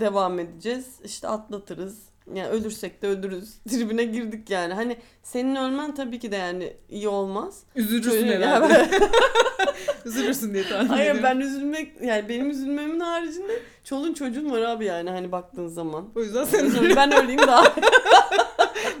devam 0.00 0.38
edeceğiz. 0.38 0.86
İşte 1.04 1.28
atlatırız. 1.28 1.98
Yani 2.34 2.48
ölürsek 2.48 3.02
de 3.02 3.08
ölürüz. 3.08 3.54
Tribüne 3.70 4.04
girdik 4.04 4.50
yani. 4.50 4.74
Hani 4.74 4.96
senin 5.22 5.56
ölmen 5.56 5.94
tabii 5.94 6.18
ki 6.18 6.32
de 6.32 6.36
yani 6.36 6.76
iyi 6.88 7.08
olmaz. 7.08 7.62
Üzülürsün 7.76 8.10
Şöyle- 8.10 8.46
herhalde. 8.46 8.88
Üzülürsün 10.04 10.54
diye 10.54 10.68
tahmin 10.68 10.88
Hayır 10.88 11.02
ediyorum. 11.02 11.22
ben 11.22 11.40
üzülmek 11.40 11.92
yani 12.02 12.28
benim 12.28 12.50
üzülmemin 12.50 13.00
haricinde 13.00 13.62
çolun 13.84 14.14
çocuğun 14.14 14.50
var 14.50 14.60
abi 14.60 14.84
yani 14.84 15.10
hani 15.10 15.32
baktığın 15.32 15.68
zaman. 15.68 16.08
O 16.16 16.20
yüzden 16.20 16.44
sen 16.44 16.70
ben 16.96 17.12
öleyim 17.24 17.40
daha. 17.46 17.64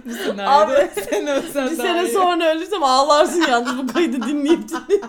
bu 0.04 0.10
senaryoda 0.12 0.50
Abi, 0.50 0.90
sen 1.10 1.26
ölsen 1.26 1.70
bir 1.70 1.78
daha 1.78 1.86
sene 1.86 2.04
iyi. 2.08 2.12
sonra 2.12 2.54
ölürsem 2.54 2.82
ağlarsın 2.82 3.44
yalnız 3.48 3.78
bu 3.78 3.92
kaydı 3.92 4.22
dinleyip 4.26 4.60
dinleyip. 4.68 5.04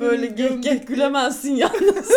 Böyle 0.00 0.26
gek 0.26 0.62
gek 0.62 0.88
gülemezsin 0.88 1.54
yalnız. 1.56 2.10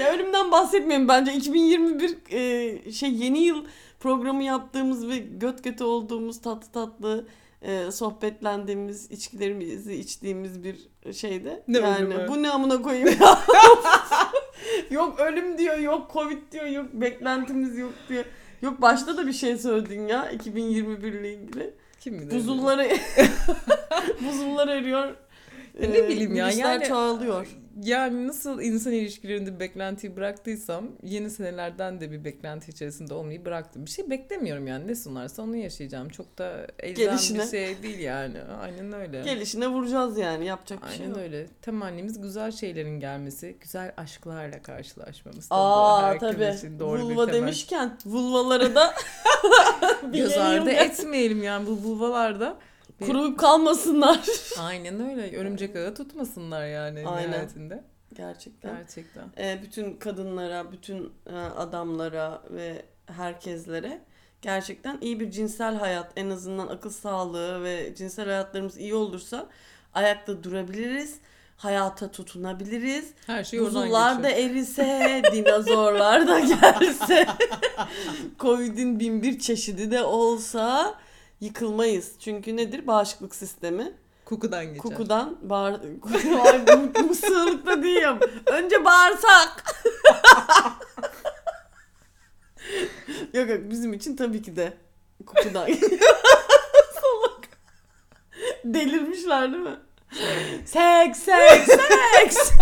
Ya 0.00 0.14
ölümden 0.14 0.52
bahsetmeyin 0.52 1.08
bence 1.08 1.32
2021 1.34 2.16
e, 2.30 2.92
şey 2.92 3.14
yeni 3.14 3.38
yıl 3.38 3.64
programı 4.00 4.42
yaptığımız 4.42 5.08
ve 5.08 5.18
göt 5.18 5.64
göte 5.64 5.84
olduğumuz 5.84 6.40
tatlı 6.40 6.72
tatlı 6.72 7.26
e, 7.62 7.90
sohbetlendiğimiz 7.90 9.10
içkilerimizi 9.10 9.94
içtiğimiz 9.94 10.64
bir 10.64 10.76
şeyde. 11.12 11.62
Ne 11.68 11.78
yani 11.78 11.96
ölümü? 11.98 12.28
bu 12.28 12.42
ne 12.42 12.50
amına 12.50 12.82
koyayım 12.82 13.08
ya. 13.20 13.38
yok 14.90 15.20
ölüm 15.20 15.58
diyor, 15.58 15.78
yok 15.78 16.10
covid 16.12 16.52
diyor, 16.52 16.66
yok 16.66 16.86
beklentimiz 16.92 17.78
yok 17.78 17.92
diyor. 18.08 18.24
Yok 18.62 18.82
başta 18.82 19.16
da 19.16 19.26
bir 19.26 19.32
şey 19.32 19.58
söyledin 19.58 20.08
ya 20.08 20.30
2021 20.30 21.12
ile 21.12 21.34
ilgili. 21.34 21.74
Kim 22.00 22.18
bilir? 22.20 22.30
Buzulları 22.36 22.88
buzullar 24.28 24.68
eriyor. 24.68 25.14
Ne 25.80 25.98
Ee, 25.98 26.08
bileyim 26.08 26.34
ya, 26.34 26.50
yani- 26.50 26.84
çoğalıyor. 26.88 27.46
Yani 27.82 28.28
nasıl 28.28 28.60
insan 28.62 28.92
ilişkilerinde 28.92 29.60
beklentiyi 29.60 30.16
bıraktıysam 30.16 30.88
yeni 31.02 31.30
senelerden 31.30 32.00
de 32.00 32.10
bir 32.10 32.24
beklenti 32.24 32.70
içerisinde 32.70 33.14
olmayı 33.14 33.44
bıraktım. 33.44 33.84
Bir 33.86 33.90
şey 33.90 34.10
beklemiyorum 34.10 34.66
yani 34.66 34.86
ne 34.86 34.94
sunarsa 34.94 35.42
onu 35.42 35.56
yaşayacağım. 35.56 36.08
Çok 36.08 36.38
da 36.38 36.66
elzem 36.78 37.06
Gelişine. 37.06 37.38
bir 37.42 37.46
şey 37.48 37.82
değil 37.82 37.98
yani. 37.98 38.36
Aynen 38.62 38.92
öyle. 38.92 39.22
Gelişine 39.22 39.68
vuracağız 39.68 40.18
yani 40.18 40.46
yapacak 40.46 40.82
bir 40.82 40.88
şey 40.88 40.96
Aynen 41.00 41.08
yok. 41.08 41.18
öyle. 41.18 41.46
Temennimiz 41.62 42.20
güzel 42.20 42.52
şeylerin 42.52 43.00
gelmesi, 43.00 43.56
güzel 43.60 43.92
aşklarla 43.96 44.62
karşılaşmamız. 44.62 45.46
Aa 45.50 46.18
tabii. 46.18 46.54
için 46.56 46.78
doğru 46.78 46.98
bir 46.98 47.02
Vulva 47.02 47.26
temel. 47.26 47.40
demişken 47.40 47.96
vulvalara 48.06 48.74
da 48.74 48.94
bir 50.12 50.18
Göz 50.18 50.36
ardı 50.36 50.70
etmeyelim 50.70 51.42
yani 51.42 51.66
bu 51.66 51.70
vulvalarda. 51.70 52.56
Bir- 53.00 53.06
Kuruyup 53.06 53.38
kalmasınlar. 53.38 54.20
Aynen 54.58 55.10
öyle. 55.10 55.36
Örümcek 55.36 55.76
ağı 55.76 55.94
tutmasınlar 55.94 56.66
yani 56.66 57.08
Aynen. 57.08 57.30
nihayetinde. 57.30 57.84
Gerçekten. 58.14 58.76
Gerçekten. 58.76 59.24
Ee, 59.38 59.60
bütün 59.62 59.92
kadınlara, 59.94 60.72
bütün 60.72 61.12
e, 61.26 61.36
adamlara 61.36 62.42
ve 62.50 62.82
herkeslere 63.06 64.00
gerçekten 64.42 64.98
iyi 65.00 65.20
bir 65.20 65.30
cinsel 65.30 65.74
hayat 65.74 66.12
en 66.16 66.30
azından 66.30 66.66
akıl 66.66 66.90
sağlığı 66.90 67.64
ve 67.64 67.94
cinsel 67.94 68.24
hayatlarımız 68.26 68.78
iyi 68.78 68.94
olursa 68.94 69.46
ayakta 69.94 70.42
durabiliriz. 70.44 71.18
Hayata 71.56 72.10
tutunabiliriz. 72.10 73.12
Her 73.26 73.44
şey 73.44 73.60
Buzullar 73.60 74.22
da 74.22 74.30
erise, 74.30 75.22
dinozorlar 75.32 76.28
da 76.28 76.40
gelse, 76.40 77.26
Covid'in 78.38 79.00
bin 79.00 79.22
bir 79.22 79.38
çeşidi 79.38 79.90
de 79.90 80.02
olsa 80.02 80.94
yıkılmayız. 81.40 82.12
Çünkü 82.18 82.56
nedir? 82.56 82.86
Bağışıklık 82.86 83.34
sistemi. 83.34 83.92
Kokudan 84.24 84.64
geçer. 84.64 84.78
Kokudan 84.78 85.38
bağır... 85.42 85.80
Bu, 86.66 87.08
bu 87.08 87.14
sığlıkta 87.14 87.82
değilim. 87.82 88.18
Önce 88.46 88.84
bağırsak. 88.84 89.64
yok 93.34 93.48
yok 93.50 93.60
bizim 93.70 93.92
için 93.92 94.16
tabii 94.16 94.42
ki 94.42 94.56
de 94.56 94.72
kokudan. 95.26 95.66
Salak. 96.94 97.48
Delirmişler 98.64 99.52
değil 99.52 99.62
mi? 99.62 99.78
Seks, 100.64 101.18
seks, 101.18 101.66
seks. 101.66 102.52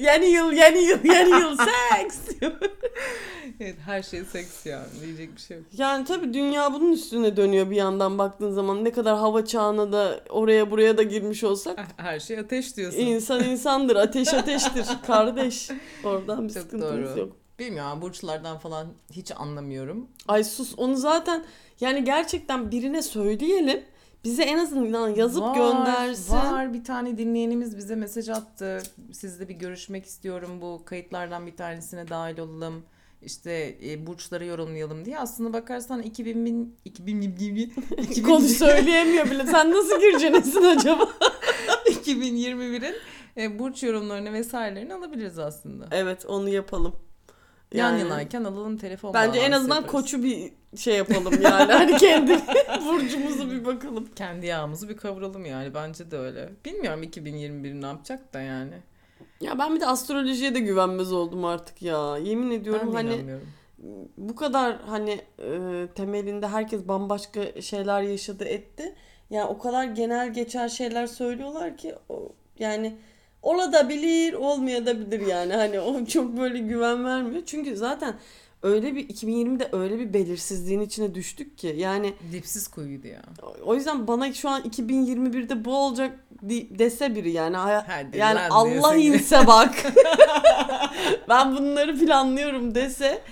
Yeni 0.00 0.26
yıl, 0.26 0.52
yeni 0.52 0.78
yıl, 0.78 1.04
yeni 1.04 1.30
yıl, 1.30 1.56
seks. 1.90 2.18
Evet 3.60 3.76
her 3.86 4.02
şey 4.02 4.24
seks 4.24 4.66
yani 4.66 4.86
diyecek 5.04 5.36
bir 5.36 5.40
şey 5.40 5.56
yok. 5.56 5.66
yani 5.78 6.04
tabii 6.04 6.34
dünya 6.34 6.72
bunun 6.72 6.92
üstüne 6.92 7.36
dönüyor 7.36 7.70
bir 7.70 7.76
yandan 7.76 8.18
baktığın 8.18 8.50
zaman. 8.52 8.84
Ne 8.84 8.92
kadar 8.92 9.16
hava 9.18 9.44
çağına 9.44 9.92
da 9.92 10.20
oraya 10.28 10.70
buraya 10.70 10.98
da 10.98 11.02
girmiş 11.02 11.44
olsak. 11.44 11.78
Her 11.96 12.20
şey 12.20 12.38
ateş 12.38 12.76
diyorsun. 12.76 12.98
İnsan 12.98 13.44
insandır, 13.44 13.96
ateş 13.96 14.34
ateştir 14.34 14.86
kardeş. 15.06 15.70
Oradan 16.04 16.48
bir 16.48 16.54
Çok 16.54 16.62
sıkıntımız 16.62 17.10
doğru. 17.10 17.18
yok. 17.20 17.36
Bilmiyorum 17.58 18.02
burçlardan 18.02 18.58
falan 18.58 18.86
hiç 19.12 19.32
anlamıyorum. 19.36 20.06
Ay 20.28 20.44
sus 20.44 20.74
onu 20.76 20.96
zaten 20.96 21.44
yani 21.80 22.04
gerçekten 22.04 22.70
birine 22.70 23.02
söyleyelim. 23.02 23.82
Bize 24.24 24.42
en 24.42 24.58
azından 24.58 25.08
yazıp 25.08 25.42
Var, 25.42 25.54
göndersin. 25.54 26.34
Var 26.34 26.74
bir 26.74 26.84
tane 26.84 27.18
dinleyenimiz 27.18 27.76
bize 27.76 27.94
mesaj 27.94 28.28
attı. 28.28 28.82
Sizle 29.12 29.48
bir 29.48 29.54
görüşmek 29.54 30.06
istiyorum 30.06 30.60
bu 30.60 30.82
kayıtlardan 30.84 31.46
bir 31.46 31.56
tanesine 31.56 32.08
dahil 32.08 32.38
olalım. 32.38 32.82
İşte 33.22 33.76
e, 33.84 34.06
burçları 34.06 34.44
yorumlayalım 34.44 35.04
diye. 35.04 35.18
Aslında 35.18 35.52
bakarsan 35.52 36.02
2000 36.02 36.44
bin, 36.44 36.76
2000 36.84 37.22
2000 37.22 38.22
Konu 38.26 38.40
söyleyemiyor 38.48 39.30
bile. 39.30 39.46
Sen 39.46 39.70
nasıl 39.70 40.00
gireceksin 40.00 40.62
acaba? 40.62 41.02
2021'in 41.86 42.94
e, 43.36 43.58
burç 43.58 43.82
yorumlarını 43.82 44.32
vesairelerini 44.32 44.94
alabiliriz 44.94 45.38
aslında. 45.38 45.86
Evet 45.90 46.26
onu 46.26 46.48
yapalım. 46.48 46.94
Yan 47.74 47.90
Yani 47.90 48.00
yanayken 48.00 48.44
alalım 48.44 48.76
telefon 48.76 49.14
Bence 49.14 49.38
en 49.38 49.52
azından 49.52 49.76
yaparız. 49.76 49.92
koçu 49.92 50.22
bir 50.22 50.52
şey 50.76 50.96
yapalım 50.96 51.42
yani. 51.42 51.72
Hani 51.72 51.96
kendi 51.96 52.32
burcumuzu 52.86 53.50
bir 53.50 53.64
bakalım. 53.64 54.08
Kendi 54.16 54.46
yağımızı 54.46 54.88
bir 54.88 54.96
kavuralım 54.96 55.44
yani 55.44 55.74
bence 55.74 56.10
de 56.10 56.18
öyle. 56.18 56.48
Bilmiyorum 56.64 57.02
2021 57.02 57.74
ne 57.74 57.86
yapacak 57.86 58.34
da 58.34 58.40
yani. 58.40 58.74
Ya 59.40 59.58
ben 59.58 59.74
bir 59.74 59.80
de 59.80 59.86
astrolojiye 59.86 60.54
de 60.54 60.60
güvenmez 60.60 61.12
oldum 61.12 61.44
artık 61.44 61.82
ya. 61.82 62.18
Yemin 62.18 62.50
ediyorum 62.50 62.88
Ben 62.88 62.92
hani 62.92 63.38
bu 64.16 64.36
kadar 64.36 64.76
hani 64.86 65.20
e, 65.38 65.86
temelinde 65.94 66.48
herkes 66.48 66.88
bambaşka 66.88 67.62
şeyler 67.62 68.02
yaşadı 68.02 68.44
etti. 68.44 68.94
Yani 69.30 69.44
o 69.48 69.58
kadar 69.58 69.84
genel 69.84 70.32
geçer 70.32 70.68
şeyler 70.68 71.06
söylüyorlar 71.06 71.76
ki 71.76 71.94
o, 72.08 72.32
yani 72.58 72.96
olabilir 73.46 74.34
olmayabilir 74.34 75.26
yani 75.26 75.52
hani 75.52 75.80
o 75.80 76.04
çok 76.04 76.36
böyle 76.36 76.58
güven 76.58 77.04
vermiyor. 77.04 77.42
Çünkü 77.46 77.76
zaten 77.76 78.14
öyle 78.62 78.96
bir 78.96 79.08
2020'de 79.08 79.68
öyle 79.72 79.98
bir 79.98 80.14
belirsizliğin 80.14 80.80
içine 80.80 81.14
düştük 81.14 81.58
ki 81.58 81.74
yani 81.76 82.14
Dipsiz 82.32 82.68
kuyuydu 82.68 83.06
ya. 83.06 83.22
o 83.64 83.74
yüzden 83.74 84.06
bana 84.06 84.32
şu 84.32 84.48
an 84.48 84.62
2021'de 84.62 85.64
bu 85.64 85.76
olacak 85.76 86.18
dese 86.78 87.14
biri 87.14 87.30
yani 87.30 87.56
Hadi 87.56 88.18
yani 88.18 88.40
Allah 88.40 88.94
inse 88.94 89.46
bak 89.46 89.74
ben 91.28 91.56
bunları 91.56 91.98
planlıyorum 91.98 92.74
dese 92.74 93.22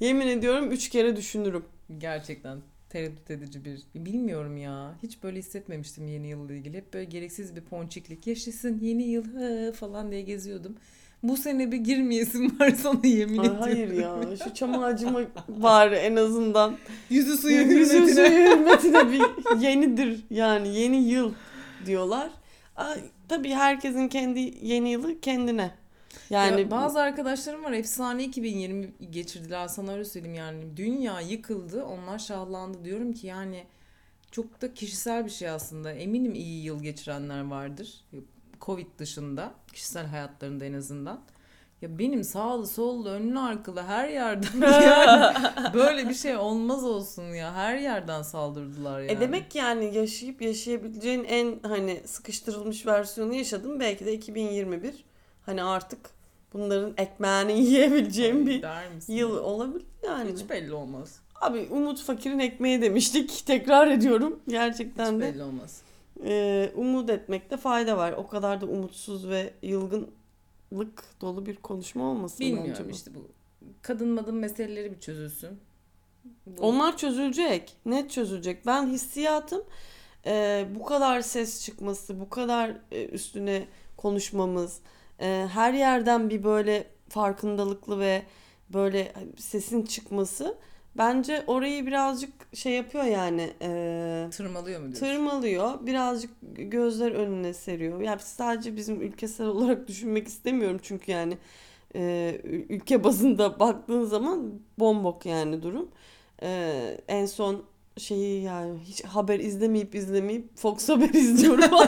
yemin 0.00 0.26
ediyorum 0.26 0.72
üç 0.72 0.88
kere 0.88 1.16
düşünürüm. 1.16 1.64
Gerçekten 1.98 2.58
tereddüt 2.94 3.30
edici 3.30 3.64
bir 3.64 3.82
bilmiyorum 3.94 4.56
ya. 4.56 4.94
Hiç 5.02 5.22
böyle 5.22 5.38
hissetmemiştim 5.38 6.08
yeni 6.08 6.28
yılla 6.28 6.52
ilgili. 6.52 6.76
Hep 6.76 6.94
böyle 6.94 7.04
gereksiz 7.04 7.56
bir 7.56 7.60
ponçiklik. 7.60 8.26
Yaşasın 8.26 8.78
yeni 8.82 9.02
yıl 9.02 9.24
hı, 9.24 9.72
falan 9.72 10.10
diye 10.10 10.20
geziyordum. 10.22 10.76
Bu 11.22 11.36
sene 11.36 11.72
bir 11.72 11.76
girmeyesim 11.76 12.60
var 12.60 12.70
sana 12.82 13.00
yemin 13.06 13.38
Ay 13.38 13.46
ediyorum. 13.46 13.60
hayır 13.60 13.92
ya 14.30 14.36
şu 14.44 14.54
çam 14.54 14.82
ağacıma 14.82 15.20
bari 15.48 15.94
en 15.94 16.16
azından 16.16 16.76
Yüzü 17.10 17.36
suyu 17.36 17.56
Yüzü 17.60 17.94
hürmetine. 17.94 18.14
suyu 18.14 18.38
hürmetine 18.56 19.12
bir 19.12 19.22
yenidir 19.60 20.20
yani 20.30 20.76
yeni 20.78 20.96
yıl 21.08 21.32
diyorlar. 21.86 22.30
Ay, 22.76 22.98
tabii 23.28 23.50
herkesin 23.50 24.08
kendi 24.08 24.54
yeni 24.62 24.90
yılı 24.90 25.20
kendine. 25.20 25.70
Yani 26.30 26.60
Ya 26.60 26.70
bazı 26.70 27.00
arkadaşlarım 27.00 27.64
var 27.64 27.72
efsane 27.72 28.24
2020 28.24 28.92
geçirdiler 29.10 29.68
sana 29.68 29.92
öyle 29.92 30.04
söyleyeyim 30.04 30.36
yani. 30.36 30.76
Dünya 30.76 31.20
yıkıldı 31.20 31.84
onlar 31.84 32.18
şahlandı 32.18 32.84
diyorum 32.84 33.12
ki 33.12 33.26
yani 33.26 33.66
çok 34.30 34.62
da 34.62 34.74
kişisel 34.74 35.24
bir 35.24 35.30
şey 35.30 35.48
aslında. 35.48 35.92
Eminim 35.92 36.34
iyi 36.34 36.64
yıl 36.64 36.82
geçirenler 36.82 37.44
vardır. 37.46 38.04
Covid 38.60 38.86
dışında 38.98 39.54
kişisel 39.72 40.06
hayatlarında 40.06 40.64
en 40.64 40.72
azından. 40.72 41.20
Ya 41.82 41.98
benim 41.98 42.24
sağlı 42.24 42.66
sollu 42.66 43.08
önlü 43.08 43.38
arkalı 43.38 43.82
her 43.82 44.08
yerden 44.08 44.60
yani 44.82 45.34
böyle 45.74 46.08
bir 46.08 46.14
şey 46.14 46.36
olmaz 46.36 46.84
olsun 46.84 47.22
ya. 47.22 47.54
Her 47.54 47.76
yerden 47.76 48.22
saldırdılar 48.22 49.00
yani. 49.00 49.12
E 49.12 49.20
demek 49.20 49.54
yani 49.54 49.94
yaşayıp 49.94 50.42
yaşayabileceğin 50.42 51.24
en 51.24 51.58
hani 51.62 52.00
sıkıştırılmış 52.06 52.86
versiyonu 52.86 53.34
yaşadım. 53.34 53.80
Belki 53.80 54.06
de 54.06 54.12
2021 54.12 55.04
hani 55.46 55.62
artık 55.62 56.13
bunların 56.54 56.94
ekmeğini 56.96 57.52
yiyebileceğim 57.66 58.46
bir 58.46 58.62
Der 58.62 58.90
misin? 58.92 59.12
yıl 59.12 59.36
olabilir 59.36 59.86
yani. 60.06 60.32
Hiç 60.32 60.48
belli 60.50 60.72
olmaz. 60.72 61.20
Abi 61.40 61.68
Umut 61.70 62.02
Fakir'in 62.02 62.38
ekmeği 62.38 62.82
demiştik. 62.82 63.42
Tekrar 63.46 63.88
ediyorum. 63.90 64.40
Gerçekten 64.48 65.04
Hiç 65.14 65.20
de 65.20 65.20
belli 65.20 65.42
olmaz. 65.42 65.82
e, 66.24 66.70
umut 66.76 67.10
etmekte 67.10 67.56
fayda 67.56 67.96
var. 67.96 68.12
O 68.12 68.26
kadar 68.26 68.60
da 68.60 68.66
umutsuz 68.66 69.28
ve 69.28 69.52
yılgınlık 69.62 71.04
dolu 71.20 71.46
bir 71.46 71.56
konuşma 71.56 72.04
olmasın 72.10 72.40
Bilmiyorum 72.40 72.70
bence 72.70 72.84
bu. 72.84 72.90
işte 72.90 73.10
bu 73.14 73.18
kadın 73.82 74.08
madın 74.08 74.34
meseleleri 74.34 74.92
bir 74.94 75.00
çözülsün. 75.00 75.50
Bu- 76.46 76.62
Onlar 76.62 76.96
çözülecek. 76.96 77.76
Net 77.86 78.10
çözülecek. 78.10 78.66
Ben 78.66 78.86
hissiyatım 78.86 79.62
e, 80.26 80.66
bu 80.74 80.84
kadar 80.84 81.20
ses 81.20 81.64
çıkması, 81.64 82.20
bu 82.20 82.28
kadar 82.30 82.72
e, 82.92 83.04
üstüne 83.06 83.66
konuşmamız, 83.96 84.78
e, 85.20 85.48
her 85.52 85.72
yerden 85.72 86.30
bir 86.30 86.44
böyle 86.44 86.86
farkındalıklı 87.08 87.98
ve 87.98 88.22
böyle 88.72 89.12
sesin 89.36 89.82
çıkması 89.82 90.58
bence 90.98 91.44
orayı 91.46 91.86
birazcık 91.86 92.32
şey 92.56 92.72
yapıyor 92.72 93.04
yani 93.04 93.50
e, 93.62 94.28
tırmalıyor 94.30 94.80
mu 94.80 94.86
diyorsun? 94.86 95.06
tırmalıyor. 95.06 95.86
Birazcık 95.86 96.30
gözler 96.56 97.12
önüne 97.12 97.54
seriyor. 97.54 98.00
Yani 98.00 98.20
sadece 98.20 98.76
bizim 98.76 99.02
ülkesel 99.02 99.46
olarak 99.46 99.88
düşünmek 99.88 100.28
istemiyorum 100.28 100.80
çünkü 100.82 101.12
yani 101.12 101.38
e, 101.96 102.40
ülke 102.44 103.04
bazında 103.04 103.60
baktığın 103.60 104.04
zaman 104.04 104.60
bombok 104.78 105.26
yani 105.26 105.62
durum. 105.62 105.88
E, 106.42 107.00
en 107.08 107.26
son 107.26 107.64
şeyi 107.98 108.42
yani 108.42 108.78
hiç 108.84 109.04
haber 109.04 109.40
izlemeyip 109.40 109.94
izlemeyip 109.94 110.56
Fox 110.56 110.88
Haber 110.88 111.08
izliyorum. 111.08 111.64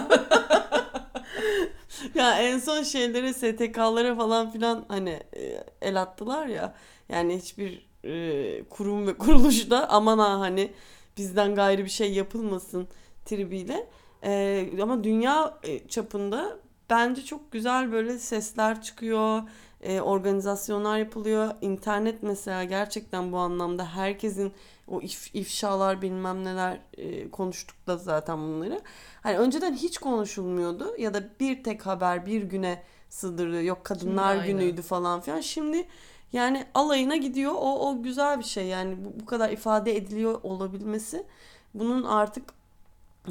en 2.40 2.58
son 2.58 2.82
şeylere 2.82 3.32
STK'lara 3.32 4.14
falan 4.14 4.50
filan 4.50 4.84
hani 4.88 5.20
e, 5.36 5.64
el 5.80 6.02
attılar 6.02 6.46
ya. 6.46 6.74
Yani 7.08 7.36
hiçbir 7.36 7.88
e, 8.04 8.64
kurum 8.64 9.06
ve 9.06 9.14
kuruluşta 9.18 9.88
aman 9.88 10.18
ha 10.18 10.40
hani 10.40 10.72
bizden 11.16 11.54
gayrı 11.54 11.84
bir 11.84 11.90
şey 11.90 12.12
yapılmasın 12.12 12.88
tribiyle. 13.24 13.86
E, 14.24 14.68
ama 14.82 15.04
dünya 15.04 15.58
e, 15.62 15.88
çapında 15.88 16.58
bence 16.90 17.24
çok 17.24 17.52
güzel 17.52 17.92
böyle 17.92 18.18
sesler 18.18 18.82
çıkıyor. 18.82 19.42
E, 19.80 20.00
organizasyonlar 20.00 20.98
yapılıyor. 20.98 21.54
İnternet 21.60 22.22
mesela 22.22 22.64
gerçekten 22.64 23.32
bu 23.32 23.38
anlamda 23.38 23.84
herkesin 23.84 24.52
o 24.88 25.00
if, 25.00 25.34
ifşalar 25.34 26.02
bilmem 26.02 26.44
neler 26.44 26.80
e, 26.96 27.30
konuştuk 27.30 27.86
da 27.86 27.96
zaten 27.96 28.38
bunları. 28.38 28.80
Hani 29.22 29.38
önceden 29.38 29.74
hiç 29.74 29.98
konuşulmuyordu 29.98 30.94
ya 30.98 31.14
da 31.14 31.28
bir 31.40 31.64
tek 31.64 31.86
haber 31.86 32.26
bir 32.26 32.42
güne 32.42 32.82
sığdırılıyor. 33.08 33.62
Yok 33.62 33.84
kadınlar 33.84 34.34
Şimdi 34.34 34.46
günüydü 34.46 34.82
falan 34.82 35.20
filan. 35.20 35.40
Şimdi 35.40 35.88
yani 36.32 36.66
alayına 36.74 37.16
gidiyor. 37.16 37.52
O 37.56 37.88
o 37.88 38.02
güzel 38.02 38.38
bir 38.38 38.44
şey. 38.44 38.66
Yani 38.66 39.04
bu, 39.04 39.20
bu 39.20 39.26
kadar 39.26 39.50
ifade 39.50 39.96
ediliyor 39.96 40.40
olabilmesi 40.42 41.26
bunun 41.74 42.04
artık 42.04 42.54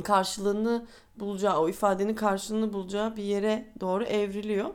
karşılığını 0.04 0.86
bulacağı, 1.20 1.60
o 1.60 1.70
ifadenin 1.70 2.16
karşılığını 2.16 2.74
bulacağı 2.74 3.16
bir 3.16 3.24
yere 3.24 3.66
doğru 3.80 4.04
evriliyor. 4.04 4.70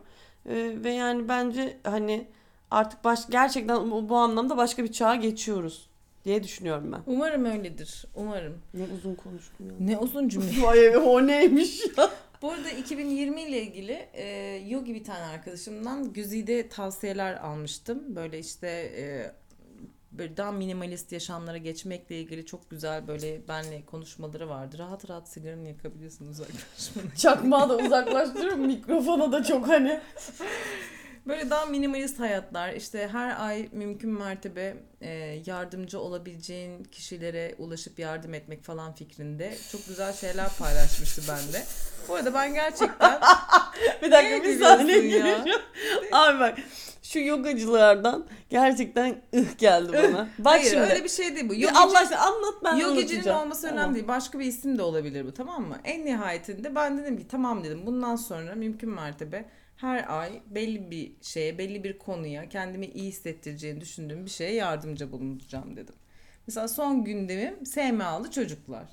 Ee, 0.46 0.72
ve 0.84 0.90
yani 0.90 1.28
bence 1.28 1.80
hani 1.84 2.28
artık 2.70 3.04
baş, 3.04 3.26
gerçekten 3.30 3.90
bu, 3.90 4.08
bu 4.08 4.16
anlamda 4.16 4.56
başka 4.56 4.84
bir 4.84 4.92
çağa 4.92 5.14
geçiyoruz 5.14 5.89
diye 6.24 6.42
düşünüyorum 6.42 6.92
ben. 6.92 7.00
Umarım 7.06 7.44
öyledir. 7.44 8.04
Umarım. 8.14 8.58
Ne 8.74 8.84
uzun 8.94 9.14
konuştum 9.14 9.66
ya. 9.66 9.74
Ne 9.80 9.98
uzun 9.98 10.28
cümle. 10.28 10.62
Vay 10.62 10.96
o 10.96 11.26
neymiş 11.26 11.80
ya? 11.98 12.10
Bu 12.42 12.50
arada 12.50 12.70
2020 12.70 13.42
ile 13.42 13.62
ilgili 13.62 14.08
e, 14.12 14.24
Yogi 14.68 14.94
bir 14.94 15.04
tane 15.04 15.24
arkadaşımdan 15.24 16.12
güzide 16.12 16.68
tavsiyeler 16.68 17.34
almıştım. 17.34 18.16
Böyle 18.16 18.38
işte 18.38 18.68
e, 18.96 19.32
böyle 20.12 20.36
daha 20.36 20.52
minimalist 20.52 21.12
yaşamlara 21.12 21.56
geçmekle 21.56 22.20
ilgili 22.20 22.46
çok 22.46 22.70
güzel 22.70 23.08
böyle 23.08 23.48
benle 23.48 23.84
konuşmaları 23.86 24.48
vardı. 24.48 24.78
Rahat 24.78 25.10
rahat 25.10 25.28
sigaranı 25.28 25.68
yakabilirsin 25.68 26.26
uzaklaşmadan. 26.26 27.10
Çakmağı 27.16 27.68
da 27.68 27.76
uzaklaştırıyorum 27.76 28.66
mikrofona 28.66 29.32
da 29.32 29.44
çok 29.44 29.68
hani. 29.68 30.00
Böyle 31.30 31.50
daha 31.50 31.66
minimalist 31.66 32.20
hayatlar 32.20 32.72
işte 32.72 33.08
her 33.12 33.46
ay 33.46 33.68
mümkün 33.72 34.10
mertebe 34.10 34.76
e, 35.00 35.10
yardımcı 35.46 36.00
olabileceğin 36.00 36.84
kişilere 36.84 37.54
ulaşıp 37.58 37.98
yardım 37.98 38.34
etmek 38.34 38.64
falan 38.64 38.94
fikrinde 38.94 39.54
çok 39.72 39.86
güzel 39.86 40.12
şeyler 40.12 40.48
paylaşmıştı 40.58 41.22
bende. 41.28 41.64
Bu 42.08 42.14
arada 42.14 42.34
ben 42.34 42.54
gerçekten 42.54 43.20
Bir 44.02 44.10
dakika 44.10 44.42
bir 44.44 44.58
saniye 44.60 44.98
gireceğim. 45.00 45.60
Abi 46.12 46.40
bak 46.40 46.58
şu 47.02 47.18
yogacılardan 47.18 48.26
gerçekten 48.50 49.22
ıh 49.34 49.58
geldi 49.58 49.92
bana. 49.92 50.28
Bak 50.38 50.52
hayır 50.52 50.70
şimdi. 50.70 50.82
öyle 50.82 51.04
bir 51.04 51.08
şey 51.08 51.34
değil 51.36 51.48
bu. 51.48 51.54
Yogici- 51.54 51.78
Allah 51.78 51.98
aşkına 51.98 52.18
anlat 52.18 52.54
ben 52.64 52.76
Yogicinin 52.76 53.28
olması 53.28 53.62
Tamam. 53.62 53.78
önemli 53.78 53.94
değil. 53.94 54.08
Başka 54.08 54.38
bir 54.38 54.44
isim 54.46 54.78
de 54.78 54.82
olabilir 54.82 55.26
bu 55.26 55.34
tamam 55.34 55.62
mı? 55.64 55.76
En 55.84 56.06
nihayetinde 56.06 56.74
ben 56.74 56.98
dedim 56.98 57.16
ki 57.18 57.28
tamam 57.28 57.64
dedim. 57.64 57.86
Bundan 57.86 58.16
sonra 58.16 58.54
mümkün 58.54 58.90
mertebe 58.90 59.44
her 59.80 60.20
ay 60.20 60.42
belli 60.46 60.90
bir 60.90 61.12
şeye, 61.22 61.58
belli 61.58 61.84
bir 61.84 61.98
konuya 61.98 62.48
kendimi 62.48 62.86
iyi 62.86 63.08
hissettireceğini 63.08 63.80
düşündüğüm 63.80 64.24
bir 64.24 64.30
şeye 64.30 64.54
yardımcı 64.54 65.12
bulunacağım 65.12 65.76
dedim. 65.76 65.94
Mesela 66.46 66.68
son 66.68 67.04
gündemim 67.04 67.66
SMA'lı 67.66 68.30
çocuklar. 68.30 68.88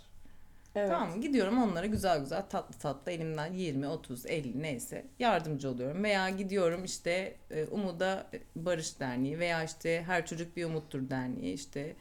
Evet. 0.76 0.89
Tamam 0.89 1.15
mı? 1.15 1.21
Gidiyorum 1.21 1.63
onlara 1.63 1.86
güzel 1.86 2.19
güzel 2.19 2.41
tatlı 2.50 2.80
tatlı 2.80 3.12
elimden 3.12 3.54
20, 3.54 3.88
30, 3.88 4.26
50 4.26 4.62
neyse 4.62 5.06
yardımcı 5.19 5.69
oluyorum. 5.69 6.04
Veya 6.04 6.30
gidiyorum 6.30 6.86
işte 6.86 7.36
e, 7.52 7.65
Umuda 7.65 8.28
Barış 8.56 9.00
Derneği 9.00 9.39
veya 9.39 9.63
işte 9.63 10.04
Her 10.08 10.26
Çocuk 10.26 10.58
Bir 10.58 10.65
Umuttur 10.65 11.10
Derneği 11.10 11.54
işte 11.54 11.95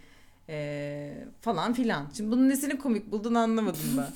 e, 0.49 1.15
falan 1.41 1.73
filan. 1.73 2.11
Şimdi 2.17 2.31
bunun 2.31 2.49
nesini 2.49 2.79
komik 2.79 3.13
buldun 3.13 3.35
anlamadım 3.35 3.97
ben. 3.97 4.09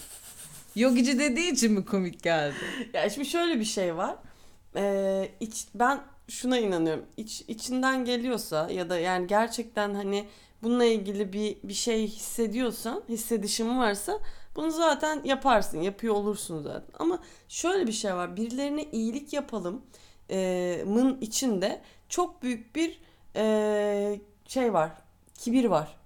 Yogici 0.81 1.19
dediği 1.19 1.53
için 1.53 1.73
mi 1.73 1.85
komik 1.85 2.23
geldi? 2.23 2.55
Ya 2.95 3.11
şimdi 3.11 3.29
şöyle 3.29 3.61
bir 3.61 3.65
şey 3.65 3.97
var. 3.97 4.17
Ee, 4.77 5.29
iç, 5.41 5.67
ben 5.75 6.01
şuna 6.29 6.59
inanıyorum. 6.59 7.07
İç, 7.17 7.41
içinden 7.49 8.05
geliyorsa 8.05 8.71
ya 8.71 8.91
da 8.91 8.99
yani 8.99 9.27
gerçekten 9.27 9.95
hani 9.95 10.29
bununla 10.63 10.85
ilgili 10.85 11.33
bir 11.33 11.57
bir 11.65 11.75
şey 11.75 12.07
hissediyorsan, 12.07 13.03
hissedişin 13.09 13.79
varsa 13.79 14.21
bunu 14.57 14.71
zaten 14.71 15.21
yaparsın, 15.25 15.81
yapıyor 15.81 16.15
olursun 16.15 16.63
zaten. 16.63 16.95
Ama 16.99 17.19
şöyle 17.49 17.87
bir 17.87 17.93
şey 17.93 18.15
var. 18.15 18.37
Birilerine 18.37 18.85
iyilik 18.85 19.33
yapalım 19.33 19.83
e, 20.31 20.83
mın 20.87 21.19
içinde 21.21 21.81
çok 22.09 22.43
büyük 22.43 22.77
bir 22.77 23.01
e, 23.37 24.21
şey 24.47 24.73
var. 24.73 24.93
Kibir 25.35 25.65
var. 25.65 25.97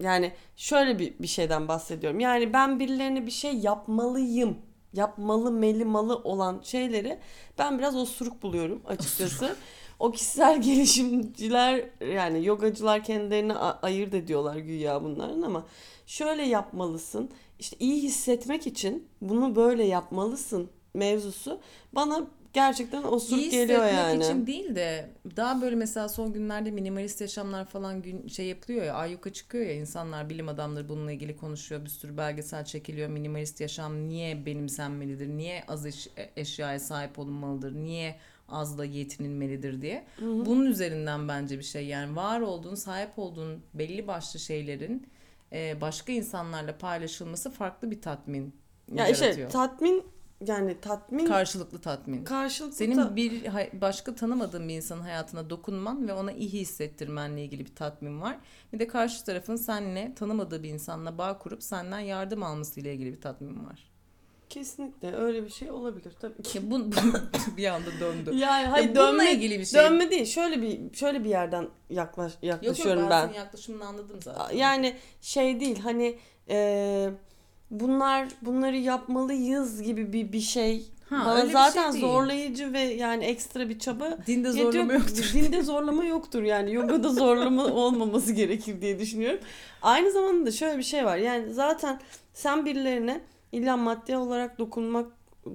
Yani 0.00 0.32
şöyle 0.56 0.98
bir, 0.98 1.18
bir 1.18 1.26
şeyden 1.26 1.68
bahsediyorum. 1.68 2.20
Yani 2.20 2.52
ben 2.52 2.80
birilerine 2.80 3.26
bir 3.26 3.30
şey 3.30 3.54
yapmalıyım. 3.54 4.58
Yapmalı, 4.92 5.50
meli, 5.50 5.84
malı 5.84 6.16
olan 6.16 6.60
şeyleri 6.62 7.18
ben 7.58 7.78
biraz 7.78 7.96
osuruk 7.96 8.42
buluyorum 8.42 8.82
açıkçası. 8.86 9.56
o 9.98 10.10
kişisel 10.12 10.62
gelişimciler 10.62 11.84
yani 12.12 12.44
yogacılar 12.44 13.04
kendilerini 13.04 13.54
ayırt 13.54 14.14
ediyorlar 14.14 14.56
güya 14.56 15.04
bunların 15.04 15.42
ama 15.42 15.66
şöyle 16.06 16.42
yapmalısın. 16.42 17.30
İşte 17.58 17.76
iyi 17.80 18.02
hissetmek 18.02 18.66
için 18.66 19.08
bunu 19.20 19.56
böyle 19.56 19.84
yapmalısın 19.84 20.70
mevzusu 20.94 21.60
bana 21.92 22.26
gerçekten 22.52 23.02
osurup 23.02 23.38
İyi 23.40 23.50
geliyor 23.50 23.86
yani. 23.86 24.24
için 24.24 24.46
değil 24.46 24.74
de 24.74 25.10
daha 25.36 25.62
böyle 25.62 25.76
mesela 25.76 26.08
son 26.08 26.32
günlerde 26.32 26.70
minimalist 26.70 27.20
yaşamlar 27.20 27.64
falan 27.64 28.02
gün 28.02 28.28
şey 28.28 28.46
yapılıyor 28.46 28.84
ya 28.84 28.94
ayyuka 28.94 29.32
çıkıyor 29.32 29.66
ya 29.66 29.72
insanlar 29.74 30.30
bilim 30.30 30.48
adamları 30.48 30.88
bununla 30.88 31.12
ilgili 31.12 31.36
konuşuyor 31.36 31.84
bir 31.84 31.88
sürü 31.90 32.16
belgesel 32.16 32.64
çekiliyor 32.64 33.08
minimalist 33.08 33.60
yaşam 33.60 34.08
niye 34.08 34.46
benimsenmelidir 34.46 35.28
niye 35.28 35.64
az 35.68 35.86
eş- 35.86 36.08
eşyaya 36.36 36.80
sahip 36.80 37.18
olunmalıdır 37.18 37.74
niye 37.74 38.16
azla 38.48 38.84
yetinilmelidir 38.84 39.82
diye 39.82 40.04
bunun 40.20 40.66
üzerinden 40.66 41.28
bence 41.28 41.58
bir 41.58 41.64
şey 41.64 41.86
yani 41.86 42.16
var 42.16 42.40
olduğun 42.40 42.74
sahip 42.74 43.18
olduğun 43.18 43.62
belli 43.74 44.06
başlı 44.06 44.38
şeylerin 44.40 45.06
e, 45.52 45.80
başka 45.80 46.12
insanlarla 46.12 46.78
paylaşılması 46.78 47.50
farklı 47.50 47.90
bir 47.90 48.00
tatmin 48.00 48.54
Ya 48.94 49.08
işte 49.08 49.24
yaratıyor. 49.24 49.50
tatmin 49.50 50.04
yani 50.46 50.80
tatmin 50.80 51.26
Karşılıklı 51.26 51.78
tatmin. 51.80 52.24
karşılıklı 52.24 52.76
Senin 52.76 52.96
ta- 52.96 53.16
bir 53.16 53.42
başka 53.80 54.14
tanımadığın 54.14 54.68
bir 54.68 54.74
insanın 54.74 55.00
hayatına 55.02 55.50
dokunman 55.50 56.08
ve 56.08 56.12
ona 56.12 56.32
iyi 56.32 56.48
hissettirmenle 56.50 57.44
ilgili 57.44 57.64
bir 57.66 57.74
tatmin 57.74 58.20
var. 58.20 58.38
Bir 58.72 58.78
de 58.78 58.86
karşı 58.86 59.24
tarafın 59.24 59.56
seninle 59.56 60.14
tanımadığı 60.14 60.62
bir 60.62 60.68
insanla 60.68 61.18
bağ 61.18 61.38
kurup 61.38 61.62
senden 61.62 62.00
yardım 62.00 62.42
almasıyla 62.42 62.90
ilgili 62.90 63.12
bir 63.12 63.20
tatmin 63.20 63.66
var. 63.66 63.92
kesinlikle 64.48 65.14
öyle 65.16 65.44
bir 65.44 65.50
şey 65.50 65.70
olabilir 65.70 66.12
tabii 66.20 66.42
ki. 66.42 66.58
Ya 66.58 66.70
bu 66.70 66.80
bir 67.56 67.66
anda 67.66 67.90
döndü. 68.00 68.30
Yani 68.30 68.40
Ya 68.62 68.72
hayır 68.72 68.90
bununla 68.94 69.08
dönme 69.08 69.32
ilgili 69.32 69.58
bir 69.60 69.64
şey. 69.64 69.80
dönme 69.82 70.10
değil. 70.10 70.24
Şöyle 70.26 70.62
bir 70.62 70.94
şöyle 70.94 71.24
bir 71.24 71.28
yerden 71.30 71.68
yaklaş 71.90 72.32
Yok 72.32 72.42
yok 72.42 72.62
yaklaşıyorum 72.62 73.02
ben, 73.02 73.10
ben. 73.10 73.26
senin 73.26 73.34
yaklaşımını 73.38 73.86
anladım 73.86 74.16
zaten. 74.22 74.56
Yani 74.56 74.96
şey 75.20 75.60
değil 75.60 75.78
hani 75.80 76.18
e, 76.48 77.10
bunlar 77.72 78.28
bunları 78.42 78.76
yapmalıyız 78.76 79.82
gibi 79.82 80.12
bir 80.12 80.32
bir 80.32 80.40
şey. 80.40 80.86
Ha, 81.10 81.22
Bana 81.26 81.46
zaten 81.46 81.82
şey 81.82 81.92
değil. 81.92 82.04
zorlayıcı 82.04 82.72
ve 82.72 82.80
yani 82.80 83.24
ekstra 83.24 83.68
bir 83.68 83.78
çaba 83.78 84.18
Dinde 84.26 84.52
zorlama 84.52 84.92
yoktur. 84.92 85.30
Dinde 85.34 85.62
zorlama 85.62 86.04
yoktur 86.04 86.42
yani. 86.42 86.72
Yogada 86.72 87.08
zorlama 87.08 87.64
olmaması 87.74 88.32
gerekir 88.32 88.80
diye 88.80 88.98
düşünüyorum. 88.98 89.40
Aynı 89.82 90.10
zamanda 90.12 90.46
da 90.46 90.50
şöyle 90.50 90.78
bir 90.78 90.82
şey 90.82 91.04
var. 91.04 91.16
Yani 91.16 91.52
zaten 91.54 92.00
sen 92.34 92.64
birilerine 92.66 93.20
illa 93.52 93.76
maddi 93.76 94.16
olarak 94.16 94.58
dokunmak 94.58 95.06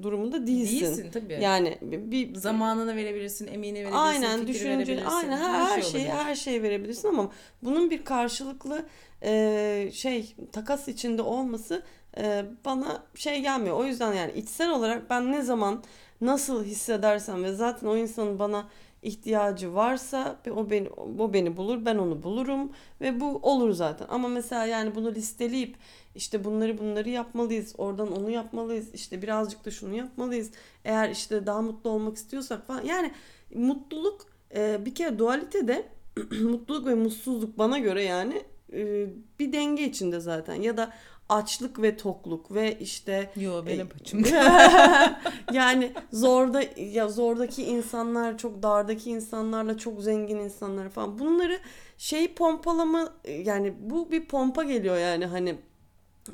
durumunda 0.02 0.48
değilsin. 0.48 0.86
Değilsin 0.86 1.12
tabii. 1.12 1.38
Yani 1.42 1.78
bir, 1.82 2.12
bir 2.12 2.36
Zamanını 2.36 2.96
verebilirsin, 2.96 3.48
emeğini 3.48 3.78
verebilirsin, 3.78 3.98
aynen 4.00 4.48
düşünce 4.48 4.70
verebilirsin. 4.70 5.06
aynen 5.06 5.38
her, 5.38 5.60
her 5.60 5.82
şey 5.82 5.92
şeyi 5.92 6.10
her 6.10 6.36
şeyi 6.36 6.64
verebilirsin 6.64 7.08
ama 7.08 7.32
bunun 7.64 7.90
bir 7.90 8.06
karşılıklı 8.06 8.86
e, 9.24 9.90
şey 9.94 10.36
takas 10.52 10.88
içinde 10.88 11.22
olması 11.22 11.84
e, 12.18 12.46
bana 12.66 13.04
şey 13.16 13.42
gelmiyor. 13.42 13.78
O 13.78 13.86
yüzden 13.86 14.14
yani 14.14 14.32
içsel 14.32 14.72
olarak 14.72 15.10
ben 15.10 15.32
ne 15.32 15.42
zaman 15.42 15.84
nasıl 16.22 16.64
hissedersem 16.64 17.44
ve 17.44 17.54
zaten 17.54 17.88
o 17.88 17.98
insanın 17.98 18.40
bana 18.40 18.68
ihtiyacı 19.02 19.74
varsa 19.74 20.40
o 20.56 20.70
beni 20.70 20.90
o 21.20 21.34
beni 21.34 21.58
bulur 21.58 21.86
ben 21.86 21.96
onu 21.96 22.24
bulurum 22.24 22.72
ve 23.02 23.20
bu 23.20 23.26
olur 23.26 23.72
zaten. 23.72 24.08
Ama 24.10 24.28
mesela 24.28 24.66
yani 24.66 24.96
bunu 24.96 25.16
listeleyip 25.16 25.78
işte 26.16 26.44
bunları 26.44 26.78
bunları 26.78 27.10
yapmalıyız 27.10 27.76
oradan 27.78 28.12
onu 28.12 28.30
yapmalıyız 28.30 28.94
işte 28.94 29.22
birazcık 29.22 29.66
da 29.66 29.72
şunu 29.72 29.96
yapmalıyız. 29.96 30.52
Eğer 30.86 31.10
işte 31.10 31.46
daha 31.46 31.62
mutlu 31.62 31.90
olmak 31.90 32.18
istiyorsak 32.18 32.68
falan. 32.68 32.84
Yani 32.84 33.12
mutluluk 33.56 34.26
e, 34.56 34.86
bir 34.86 34.96
kere 34.96 35.20
dualitede 35.20 35.86
mutluluk 36.42 36.86
ve 36.88 36.96
mutsuzluk 36.96 37.58
bana 37.58 37.80
göre 37.80 38.04
yani 38.04 38.44
e, 38.74 39.08
bir 39.40 39.54
denge 39.54 39.84
içinde 39.84 40.20
zaten. 40.20 40.56
Ya 40.56 40.78
da 40.78 40.94
açlık 41.30 41.82
ve 41.82 41.98
tokluk 41.98 42.54
ve 42.54 42.80
işte 42.80 43.32
Yo 43.36 43.64
e, 43.64 43.66
benim 43.66 43.90
paçım. 43.90 44.24
yani 45.54 45.92
zorda 46.14 46.64
ya 46.78 47.08
zordaki 47.08 47.64
insanlar 47.64 48.38
çok 48.38 48.64
dardaki 48.64 49.10
insanlarla 49.10 49.78
çok 49.78 50.02
zengin 50.02 50.38
insanlar 50.38 50.90
falan 50.90 51.20
bunları 51.20 51.60
şey 51.98 52.34
pompalama 52.34 53.14
yani 53.44 53.74
bu 53.80 54.12
bir 54.12 54.26
pompa 54.26 54.64
geliyor 54.64 54.98
yani 54.98 55.26
hani 55.26 55.56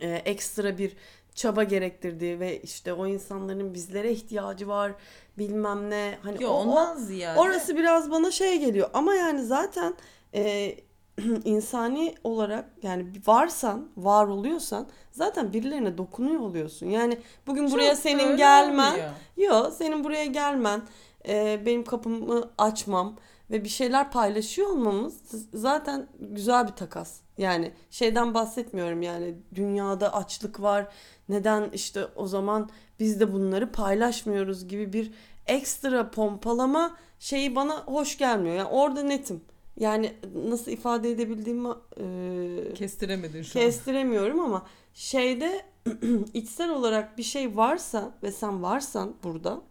e, 0.02 0.10
ekstra 0.10 0.78
bir 0.78 0.92
çaba 1.36 1.64
gerektirdiği 1.64 2.40
ve 2.40 2.62
işte 2.62 2.94
o 2.94 3.08
insanların 3.08 3.74
bizlere 3.74 4.12
ihtiyacı 4.12 4.68
var 4.68 4.92
bilmem 5.38 5.90
ne 5.90 6.18
hani 6.22 6.44
Yo 6.44 6.50
o- 6.50 6.54
ondan 6.54 6.98
ziyade. 6.98 7.40
Orası 7.40 7.78
biraz 7.78 8.12
bana 8.12 8.32
şey 8.32 8.60
geliyor 8.60 8.90
ama 8.94 9.16
yani 9.16 9.44
zaten 9.44 9.94
e, 10.36 10.76
insani 11.46 12.16
olarak 12.24 12.70
yani 12.84 13.06
varsan, 13.28 13.90
var 13.98 14.28
oluyorsan 14.28 14.88
zaten 15.12 15.54
birilerine 15.54 15.98
dokunuyor 15.98 16.40
oluyorsun. 16.40 16.86
Yani 16.86 17.18
bugün 17.48 17.72
buraya 17.72 17.94
Çok 17.94 18.04
senin 18.04 18.38
gelmen, 18.38 19.14
yok 19.38 19.74
senin 19.74 20.04
buraya 20.04 20.26
gelmen, 20.26 20.82
e, 21.28 21.62
benim 21.66 21.84
kapımı 21.84 22.50
açmam 22.58 23.16
ve 23.52 23.64
bir 23.64 23.70
şeyler 23.70 24.12
paylaşıyor 24.12 24.70
olmamız 24.70 25.22
zaten 25.54 26.08
güzel 26.20 26.68
bir 26.68 26.74
takas. 26.74 27.20
Yani 27.38 27.72
şeyden 27.92 28.34
bahsetmiyorum 28.34 29.02
yani 29.02 29.36
dünyada 29.56 30.14
açlık 30.14 30.62
var. 30.62 30.88
Neden 31.30 31.70
işte 31.74 32.06
o 32.16 32.28
zaman 32.28 32.70
biz 33.00 33.20
de 33.20 33.34
bunları 33.34 33.72
paylaşmıyoruz 33.72 34.68
gibi 34.68 34.94
bir 34.94 35.12
ekstra 35.46 36.12
pompalama 36.12 36.98
şeyi 37.20 37.56
bana 37.56 37.84
hoş 37.84 38.18
gelmiyor. 38.18 38.56
Yani 38.56 38.70
orada 38.70 39.04
netim. 39.04 39.42
Yani 39.80 40.14
nasıl 40.36 40.72
ifade 40.72 41.12
edebildiğimi 41.12 41.70
e, 42.00 42.74
Kestiremedin 42.74 43.42
şu 43.42 43.60
an. 43.60 43.66
kestiremiyorum 43.66 44.40
ama 44.40 44.66
şeyde 44.94 45.66
içsel 46.34 46.70
olarak 46.70 47.18
bir 47.18 47.24
şey 47.24 47.58
varsa 47.58 48.18
ve 48.24 48.32
sen 48.32 48.64
varsan 48.64 49.16
burada 49.24 49.62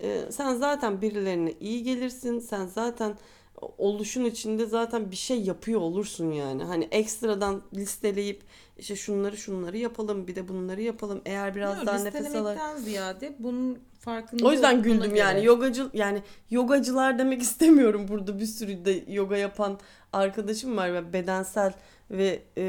e, 0.00 0.20
sen 0.30 0.54
zaten 0.54 1.02
birilerine 1.02 1.52
iyi 1.60 1.82
gelirsin. 1.82 2.38
Sen 2.38 2.66
zaten 2.66 3.16
oluşun 3.78 4.24
içinde 4.24 4.66
zaten 4.66 5.10
bir 5.10 5.16
şey 5.16 5.42
yapıyor 5.42 5.80
olursun 5.80 6.32
yani. 6.32 6.64
Hani 6.64 6.88
ekstradan 6.90 7.62
listeleyip 7.74 8.42
işte 8.78 8.96
şunları 8.96 9.36
şunları 9.36 9.78
yapalım 9.78 10.26
bir 10.26 10.36
de 10.36 10.48
bunları 10.48 10.82
yapalım. 10.82 11.22
Eğer 11.24 11.54
biraz 11.54 11.76
Yok, 11.76 11.86
daha 11.86 11.98
nefes 11.98 12.34
alarak 12.34 12.78
ziyade 12.78 13.36
bunun 13.38 13.78
farkında 14.00 14.46
o 14.46 14.52
yüzden 14.52 14.82
güldüm 14.82 15.10
göre. 15.10 15.18
yani 15.18 15.44
yogacı 15.44 15.90
yani 15.92 16.22
yogacılar 16.50 17.18
demek 17.18 17.42
istemiyorum 17.42 18.08
burada 18.08 18.40
bir 18.40 18.46
sürü 18.46 18.84
de 18.84 19.04
yoga 19.08 19.36
yapan 19.36 19.78
arkadaşım 20.12 20.76
var 20.76 20.94
ve 20.94 21.12
bedensel 21.12 21.72
ve 22.10 22.42
e, 22.58 22.64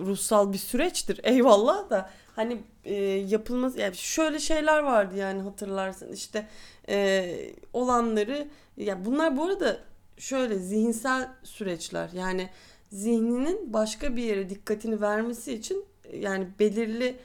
ruhsal 0.00 0.52
bir 0.52 0.58
süreçtir 0.58 1.20
eyvallah 1.24 1.90
da 1.90 2.10
hani 2.36 2.62
e, 2.84 2.94
yapılması 3.04 3.80
yani 3.80 3.96
şöyle 3.96 4.38
şeyler 4.38 4.78
vardı 4.78 5.16
yani 5.16 5.42
hatırlarsın 5.42 6.12
işte 6.12 6.46
e, 6.88 7.36
olanları 7.72 8.48
ya 8.76 9.04
bunlar 9.04 9.36
bu 9.36 9.44
arada 9.44 9.78
şöyle 10.18 10.58
zihinsel 10.58 11.28
süreçler 11.42 12.10
yani 12.12 12.50
zihninin 12.92 13.72
başka 13.72 14.16
bir 14.16 14.22
yere 14.22 14.50
dikkatini 14.50 15.00
vermesi 15.00 15.52
için 15.52 15.84
yani 16.12 16.48
belirli 16.58 17.16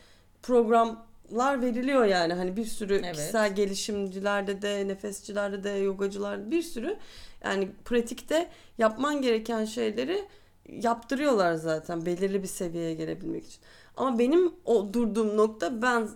programlar 0.43 1.61
veriliyor 1.61 2.05
yani 2.05 2.33
hani 2.33 2.57
bir 2.57 2.65
sürü 2.65 2.93
Evet. 2.93 3.15
kişisel 3.15 3.55
gelişimcilerde 3.55 4.61
de 4.61 4.87
nefesçilerde 4.87 5.63
de 5.63 5.69
yogacılarda 5.69 6.51
bir 6.51 6.61
sürü 6.61 6.97
yani 7.43 7.71
pratikte 7.85 8.49
yapman 8.77 9.21
gereken 9.21 9.65
şeyleri 9.65 10.25
yaptırıyorlar 10.69 11.53
zaten 11.53 12.05
belirli 12.05 12.43
bir 12.43 12.47
seviyeye 12.47 12.93
gelebilmek 12.93 13.45
için. 13.45 13.59
Ama 13.97 14.19
benim 14.19 14.53
o 14.65 14.93
durduğum 14.93 15.37
nokta 15.37 15.81
ben 15.81 16.09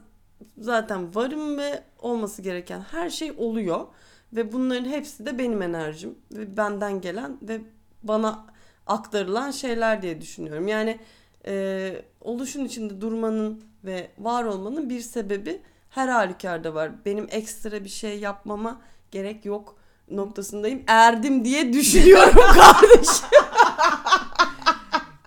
zaten 0.58 1.16
varım 1.16 1.58
ve 1.58 1.84
olması 2.00 2.42
gereken 2.42 2.80
her 2.80 3.10
şey 3.10 3.32
oluyor 3.38 3.88
ve 4.36 4.52
bunların 4.52 4.90
hepsi 4.90 5.26
de 5.26 5.40
benim 5.40 5.62
enerjim 5.62 6.16
ve 6.32 6.58
benden 6.58 7.02
gelen 7.02 7.38
ve 7.42 7.62
bana 8.04 8.46
aktarılan 8.88 9.52
şeyler 9.52 10.02
diye 10.02 10.22
düşünüyorum. 10.22 10.68
Yani 10.68 11.00
e, 11.48 12.06
oluşun 12.22 12.66
içinde 12.66 13.02
durmanın 13.02 13.64
ve 13.84 14.12
var 14.18 14.44
olmanın 14.44 14.90
bir 14.90 15.02
sebebi 15.02 15.62
her 15.90 16.08
halükarda 16.08 16.74
var. 16.74 16.92
Benim 17.06 17.28
ekstra 17.32 17.84
bir 17.84 17.90
şey 17.90 18.20
yapmama 18.20 18.82
gerek 19.12 19.46
yok 19.46 19.76
noktasındayım. 20.12 20.84
Erdim 20.88 21.46
diye 21.46 21.74
düşünüyorum 21.74 22.34
kardeşim. 22.54 23.28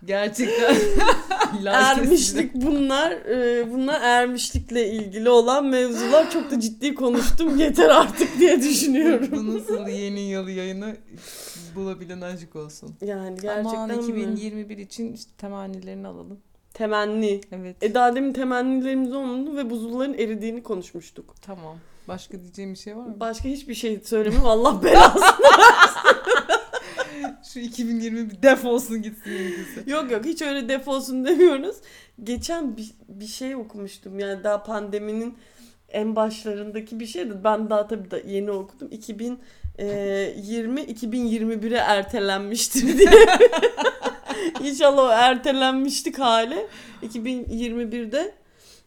Gerçekten. 0.05 0.77
Ermişlik 1.67 2.55
bunlar. 2.55 3.11
e, 3.11 3.73
bunlar 3.73 4.01
ermişlikle 4.01 4.91
ilgili 4.91 5.31
olan 5.31 5.65
mevzular. 5.67 6.31
Çok 6.31 6.51
da 6.51 6.61
ciddi 6.61 6.95
konuştum. 6.95 7.57
Yeter 7.59 7.89
artık 7.89 8.39
diye 8.39 8.63
düşünüyorum. 8.63 9.29
Bu 9.33 9.55
nasıl 9.55 9.89
yeni 9.89 10.21
yıl 10.21 10.49
yayını 10.49 10.97
bulabilen 11.75 12.21
aşık 12.21 12.57
olsun. 12.57 12.95
Yani 13.01 13.37
gerçekten 13.43 13.79
Aman 13.79 13.97
mi? 13.97 14.03
2021 14.03 14.79
için 14.79 15.13
işte 15.13 15.31
temennilerini 15.39 16.07
alalım. 16.07 16.39
Temenni. 16.75 17.41
Evet. 17.53 17.77
E 17.83 17.95
daha 17.95 18.15
demin 18.15 18.33
temennilerimiz 18.33 19.13
olmadı 19.13 19.57
ve 19.57 19.71
buzulların 19.71 20.15
eridiğini 20.15 20.63
konuşmuştuk. 20.63 21.35
Tamam. 21.43 21.77
Başka 22.09 22.41
diyeceğim 22.41 22.73
bir 22.73 22.79
şey 22.79 22.97
var 22.97 23.07
mı? 23.07 23.21
Başka 23.21 23.49
hiçbir 23.49 23.75
şey 23.75 24.01
söylemem 24.05 24.45
Allah 24.47 24.83
belasını 24.83 25.23
versin. 25.23 26.36
Şu 27.57 27.61
2020 27.61 28.31
bir 28.31 28.43
defolsun 28.43 29.03
gitsin. 29.03 29.33
Yok 29.87 30.11
yok 30.11 30.25
hiç 30.25 30.43
öyle 30.43 30.69
defolsun 30.69 31.25
demiyoruz. 31.25 31.77
Geçen 32.25 32.77
bir, 32.77 32.95
bir 33.09 33.27
şey 33.27 33.57
okumuştum 33.57 34.19
yani 34.19 34.45
daha 34.45 34.63
pandeminin 34.63 35.39
en 35.89 36.17
başlarındaki 36.17 37.01
bir 37.01 37.07
şeydi. 37.07 37.35
Ben 37.45 37.71
daha 37.71 37.87
tabii 37.87 38.11
da 38.11 38.19
yeni 38.19 38.51
okudum. 38.51 38.89
2020 38.91 40.81
2021'e 40.81 41.77
ertelenmiştir 41.77 42.99
diye. 42.99 43.11
İnşallah 44.71 45.03
o 45.03 45.11
ertelenmiştik 45.11 46.19
hali 46.19 46.67
2021'de 47.03 48.35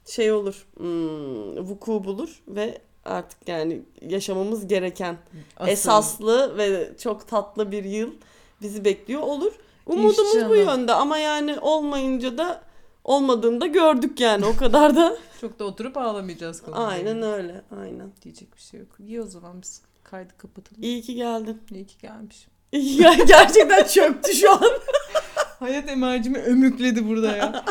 şey 0.05 0.31
olur. 0.31 0.67
hmm, 0.77 1.67
vuku 1.67 2.03
bulur 2.03 2.41
ve 2.47 2.81
artık 3.05 3.47
yani 3.47 3.81
yaşamamız 4.01 4.67
gereken 4.67 5.17
Asıl. 5.57 5.71
esaslı 5.71 6.57
ve 6.57 6.89
çok 6.97 7.27
tatlı 7.27 7.71
bir 7.71 7.83
yıl 7.83 8.11
bizi 8.61 8.85
bekliyor 8.85 9.21
olur. 9.21 9.51
Umudumuz 9.85 10.33
bu 10.33 10.37
İnşallah. 10.55 10.77
yönde 10.77 10.93
ama 10.93 11.17
yani 11.17 11.59
olmayınca 11.59 12.37
da 12.37 12.61
olmadığında 13.03 13.67
gördük 13.67 14.19
yani 14.19 14.45
o 14.45 14.55
kadar 14.55 14.95
da. 14.95 15.17
Çok 15.41 15.59
da 15.59 15.63
oturup 15.63 15.97
ağlamayacağız 15.97 16.61
konuda. 16.61 16.79
aynen 16.79 17.21
öyle. 17.21 17.61
Aynen. 17.81 18.11
Diyecek 18.21 18.55
bir 18.55 18.61
şey 18.61 18.79
yok. 18.79 18.89
İyi 18.99 19.21
o 19.21 19.25
zaman 19.25 19.61
biz 19.61 19.81
kaydı 20.03 20.33
kapatalım. 20.37 20.83
İyi 20.83 21.01
ki 21.01 21.15
geldin. 21.15 21.61
İyi 21.71 21.85
ki 21.85 21.95
gelmiş. 22.01 22.47
Ya 22.71 23.13
gerçekten 23.27 23.83
çöktü 23.83 24.33
şu 24.33 24.51
an. 24.51 24.61
Hayat 25.59 25.89
emercimi 25.89 26.37
ömükledi 26.37 27.07
burada 27.07 27.37
ya. 27.37 27.65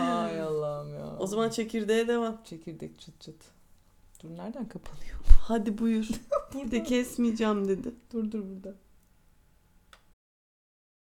Ay 0.00 0.40
Allah'ım 0.42 0.94
ya. 0.94 1.16
O 1.18 1.26
zaman 1.26 1.50
çekirdeğe 1.50 2.08
devam. 2.08 2.36
çekirdek 2.44 3.00
çıt 3.00 3.20
çıt. 3.20 3.36
Dur 4.22 4.28
nereden 4.30 4.68
kapanıyor? 4.68 5.14
Hadi 5.48 5.78
buyur. 5.78 6.06
Burada 6.54 6.82
kesmeyeceğim 6.82 7.68
dedi. 7.68 7.94
Dur 8.12 8.30
dur 8.30 8.42
burada. 8.54 8.74